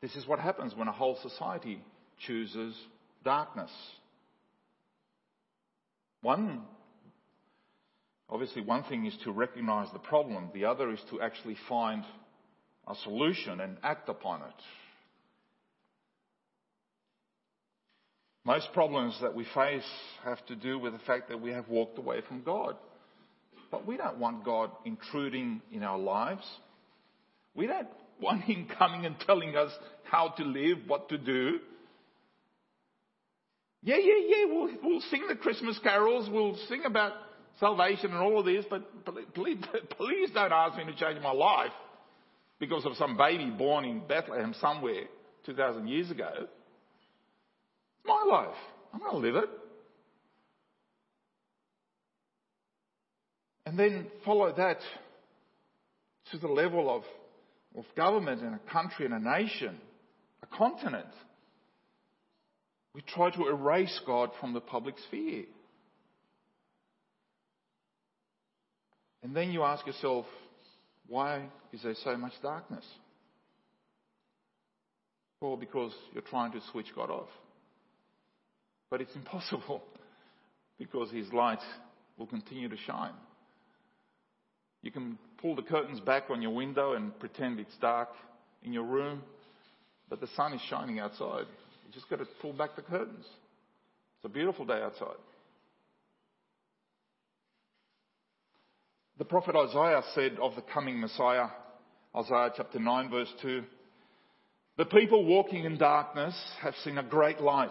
This 0.00 0.14
is 0.16 0.26
what 0.26 0.40
happens 0.40 0.74
when 0.74 0.88
a 0.88 0.92
whole 0.92 1.18
society 1.22 1.80
chooses 2.26 2.76
darkness. 3.24 3.70
One, 6.22 6.62
obviously, 8.32 8.62
one 8.62 8.82
thing 8.84 9.04
is 9.06 9.16
to 9.24 9.30
recognize 9.30 9.88
the 9.92 9.98
problem, 9.98 10.48
the 10.54 10.64
other 10.64 10.90
is 10.90 11.00
to 11.10 11.20
actually 11.20 11.56
find 11.68 12.02
a 12.88 12.94
solution 13.04 13.60
and 13.60 13.76
act 13.82 14.08
upon 14.08 14.40
it. 14.40 14.62
Most 18.44 18.72
problems 18.72 19.16
that 19.20 19.34
we 19.34 19.46
face 19.54 19.86
have 20.24 20.44
to 20.46 20.56
do 20.56 20.78
with 20.78 20.94
the 20.94 20.98
fact 21.00 21.28
that 21.28 21.40
we 21.40 21.50
have 21.50 21.68
walked 21.68 21.98
away 21.98 22.22
from 22.26 22.42
God. 22.42 22.74
But 23.70 23.86
we 23.86 23.96
don't 23.96 24.18
want 24.18 24.44
God 24.44 24.70
intruding 24.84 25.62
in 25.70 25.84
our 25.84 25.98
lives. 25.98 26.44
We 27.54 27.66
don't 27.68 27.88
want 28.20 28.42
Him 28.42 28.66
coming 28.78 29.06
and 29.06 29.14
telling 29.20 29.56
us 29.56 29.70
how 30.04 30.30
to 30.38 30.44
live, 30.44 30.78
what 30.88 31.08
to 31.10 31.18
do. 31.18 31.60
Yeah, 33.84 33.96
yeah, 33.96 34.26
yeah, 34.26 34.44
we'll, 34.46 34.70
we'll 34.82 35.00
sing 35.02 35.24
the 35.28 35.36
Christmas 35.36 35.78
carols, 35.82 36.28
we'll 36.30 36.56
sing 36.68 36.82
about 36.84 37.12
salvation 37.60 38.12
and 38.12 38.20
all 38.20 38.38
of 38.38 38.44
this, 38.44 38.64
but 38.68 38.82
please, 39.34 39.58
please 39.90 40.30
don't 40.32 40.52
ask 40.52 40.76
me 40.76 40.84
to 40.84 40.94
change 40.94 41.22
my 41.22 41.32
life 41.32 41.72
because 42.58 42.84
of 42.84 42.96
some 42.96 43.16
baby 43.16 43.50
born 43.50 43.84
in 43.84 44.00
Bethlehem 44.06 44.54
somewhere 44.60 45.04
2,000 45.46 45.88
years 45.88 46.10
ago. 46.10 46.30
It's 46.36 48.06
my 48.06 48.24
life. 48.28 48.56
I'm 48.92 49.00
going 49.00 49.12
to 49.12 49.18
live 49.18 49.36
it. 49.36 49.50
And 53.66 53.78
then 53.78 54.06
follow 54.24 54.52
that 54.56 54.78
to 56.30 56.38
the 56.38 56.48
level 56.48 56.94
of, 56.94 57.02
of 57.76 57.84
government 57.96 58.42
and 58.42 58.54
a 58.54 58.72
country 58.72 59.06
and 59.06 59.14
a 59.14 59.18
nation, 59.18 59.78
a 60.42 60.56
continent. 60.56 61.06
We 62.94 63.02
try 63.02 63.30
to 63.30 63.48
erase 63.48 63.98
God 64.06 64.30
from 64.40 64.52
the 64.52 64.60
public 64.60 64.96
sphere. 65.06 65.44
And 69.22 69.34
then 69.34 69.50
you 69.50 69.62
ask 69.62 69.86
yourself, 69.86 70.26
why 71.06 71.44
is 71.72 71.82
there 71.82 71.94
so 72.02 72.16
much 72.16 72.32
darkness? 72.42 72.84
Well, 75.40 75.56
because 75.56 75.92
you're 76.12 76.22
trying 76.22 76.52
to 76.52 76.60
switch 76.70 76.86
God 76.94 77.10
off. 77.10 77.28
But 78.90 79.00
it's 79.00 79.14
impossible 79.14 79.82
because 80.78 81.10
His 81.10 81.32
light 81.32 81.60
will 82.18 82.26
continue 82.26 82.68
to 82.68 82.76
shine. 82.76 83.14
You 84.82 84.90
can 84.90 85.18
pull 85.40 85.54
the 85.54 85.62
curtains 85.62 86.00
back 86.00 86.24
on 86.30 86.42
your 86.42 86.52
window 86.52 86.94
and 86.94 87.18
pretend 87.18 87.60
it's 87.60 87.76
dark 87.80 88.08
in 88.64 88.72
your 88.72 88.84
room, 88.84 89.22
but 90.08 90.20
the 90.20 90.28
sun 90.36 90.52
is 90.52 90.60
shining 90.68 90.98
outside. 90.98 91.46
You 91.86 91.92
just 91.92 92.08
got 92.10 92.18
to 92.18 92.26
pull 92.40 92.52
back 92.52 92.76
the 92.76 92.82
curtains. 92.82 93.24
It's 93.24 94.24
a 94.24 94.28
beautiful 94.28 94.64
day 94.64 94.80
outside. 94.82 95.16
The 99.22 99.28
prophet 99.28 99.54
Isaiah 99.54 100.02
said 100.16 100.40
of 100.42 100.56
the 100.56 100.62
coming 100.62 100.98
Messiah, 100.98 101.46
Isaiah 102.16 102.52
chapter 102.56 102.80
9 102.80 103.08
verse 103.08 103.32
2, 103.40 103.62
the 104.78 104.84
people 104.84 105.24
walking 105.24 105.62
in 105.62 105.78
darkness 105.78 106.34
have 106.60 106.74
seen 106.82 106.98
a 106.98 107.04
great 107.04 107.40
light. 107.40 107.70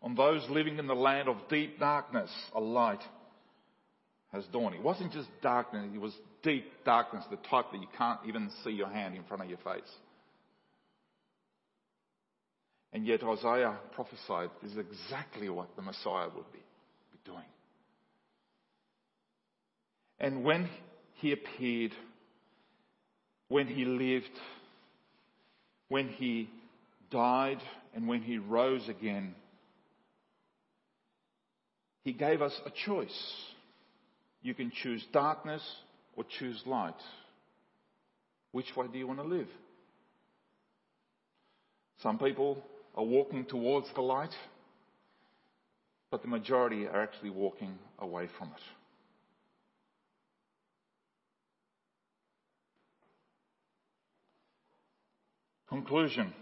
On 0.00 0.14
those 0.14 0.48
living 0.48 0.78
in 0.78 0.86
the 0.86 0.94
land 0.94 1.28
of 1.28 1.38
deep 1.48 1.80
darkness, 1.80 2.30
a 2.54 2.60
light 2.60 3.02
has 4.32 4.44
dawned. 4.52 4.76
It 4.76 4.82
wasn't 4.84 5.12
just 5.12 5.26
darkness, 5.42 5.90
it 5.92 6.00
was 6.00 6.14
deep 6.44 6.66
darkness, 6.84 7.24
the 7.32 7.48
type 7.48 7.72
that 7.72 7.80
you 7.80 7.88
can't 7.98 8.20
even 8.28 8.48
see 8.62 8.70
your 8.70 8.90
hand 8.90 9.16
in 9.16 9.24
front 9.24 9.42
of 9.42 9.48
your 9.48 9.58
face. 9.58 9.90
And 12.92 13.04
yet 13.04 13.24
Isaiah 13.24 13.76
prophesied 13.92 14.50
this 14.62 14.70
is 14.70 14.78
exactly 14.78 15.48
what 15.48 15.74
the 15.74 15.82
Messiah 15.82 16.28
would 16.32 16.52
be, 16.52 16.60
be 17.10 17.18
doing. 17.24 17.42
And 20.20 20.44
when 20.44 20.68
he 21.14 21.32
appeared, 21.32 21.92
when 23.48 23.66
he 23.66 23.84
lived, 23.84 24.38
when 25.88 26.08
he 26.08 26.50
died, 27.10 27.58
and 27.94 28.06
when 28.06 28.22
he 28.22 28.38
rose 28.38 28.88
again, 28.88 29.34
he 32.04 32.12
gave 32.12 32.42
us 32.42 32.52
a 32.64 32.70
choice. 32.86 33.34
You 34.42 34.54
can 34.54 34.70
choose 34.82 35.04
darkness 35.12 35.62
or 36.16 36.24
choose 36.38 36.62
light. 36.66 36.94
Which 38.52 38.66
way 38.76 38.86
do 38.92 38.98
you 38.98 39.06
want 39.06 39.20
to 39.20 39.26
live? 39.26 39.48
Some 42.02 42.18
people 42.18 42.62
are 42.94 43.04
walking 43.04 43.44
towards 43.44 43.86
the 43.94 44.00
light, 44.00 44.34
but 46.10 46.22
the 46.22 46.28
majority 46.28 46.86
are 46.86 47.02
actually 47.02 47.30
walking 47.30 47.78
away 47.98 48.28
from 48.38 48.48
it. 48.48 48.79
Conclusion. 55.70 56.34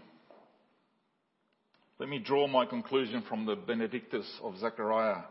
Let 1.99 2.09
me 2.09 2.17
draw 2.17 2.47
my 2.47 2.65
conclusion 2.65 3.23
from 3.29 3.45
the 3.45 3.55
Benedictus 3.55 4.25
of 4.41 4.57
Zechariah. 4.57 5.21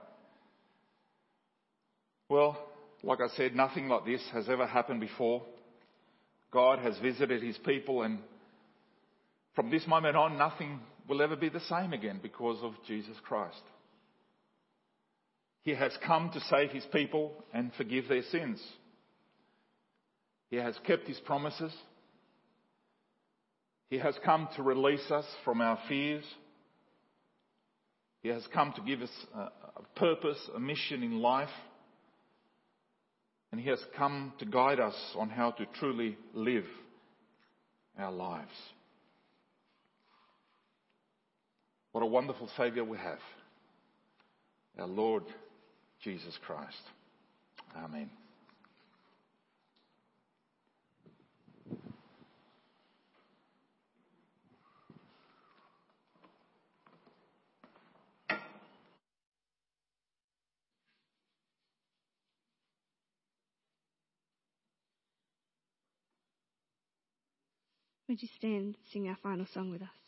Well, 2.29 2.57
like 3.03 3.21
I 3.21 3.27
said, 3.37 3.57
nothing 3.57 3.89
like 3.89 4.05
this 4.05 4.23
has 4.33 4.49
ever 4.49 4.67
happened 4.67 5.01
before. 5.01 5.43
God 6.53 6.79
has 6.79 6.97
visited 6.99 7.43
his 7.43 7.59
people, 7.59 8.03
and 8.03 8.21
from 9.57 9.69
this 9.69 9.87
moment 9.89 10.17
on, 10.17 10.39
nothing 10.39 10.79
will 11.09 11.21
ever 11.21 11.35
be 11.35 11.49
the 11.49 11.61
same 11.61 11.93
again 11.93 12.21
because 12.23 12.59
of 12.63 12.75
Jesus 12.87 13.17
Christ. 13.25 13.63
He 15.65 15.75
has 15.75 15.93
come 16.07 16.31
to 16.33 16.41
save 16.43 16.71
his 16.71 16.85
people 16.93 17.33
and 17.53 17.73
forgive 17.77 18.07
their 18.09 18.23
sins. 18.31 18.63
He 20.51 20.57
has 20.57 20.79
kept 20.87 21.09
his 21.09 21.19
promises. 21.19 21.73
He 23.89 23.99
has 23.99 24.15
come 24.25 24.49
to 24.57 24.63
release 24.63 25.11
us 25.11 25.25
from 25.45 25.61
our 25.61 25.79
fears. 25.89 26.25
He 28.23 28.29
has 28.29 28.47
come 28.53 28.73
to 28.75 28.83
give 28.83 29.01
us 29.01 29.11
a, 29.35 29.83
purpose, 29.97 30.39
a 30.55 30.61
mission 30.61 31.03
in 31.03 31.21
life. 31.21 31.49
And 33.51 33.61
He 33.61 33.69
has 33.71 33.81
come 33.97 34.35
to 34.41 34.45
guide 34.45 34.79
us 34.79 34.97
on 35.17 35.31
how 35.31 35.53
to 35.53 35.65
truly 35.79 36.19
live 36.35 36.67
our 37.99 38.13
lives. 38.13 38.53
What 41.93 42.03
a 42.03 42.07
wonderful 42.07 42.51
Saviour 42.57 42.85
we 42.85 42.99
have. 42.99 43.19
Our 44.79 44.87
Lord 44.87 45.25
Jesus 46.05 46.37
Christ. 46.47 46.77
Amen. 47.77 48.11
Would 68.09 68.23
you 68.23 68.29
stand, 68.29 68.77
and 68.77 68.77
sing 68.91 69.07
our 69.09 69.17
final 69.17 69.45
song 69.45 69.71
with 69.71 69.83
us? 69.83 70.08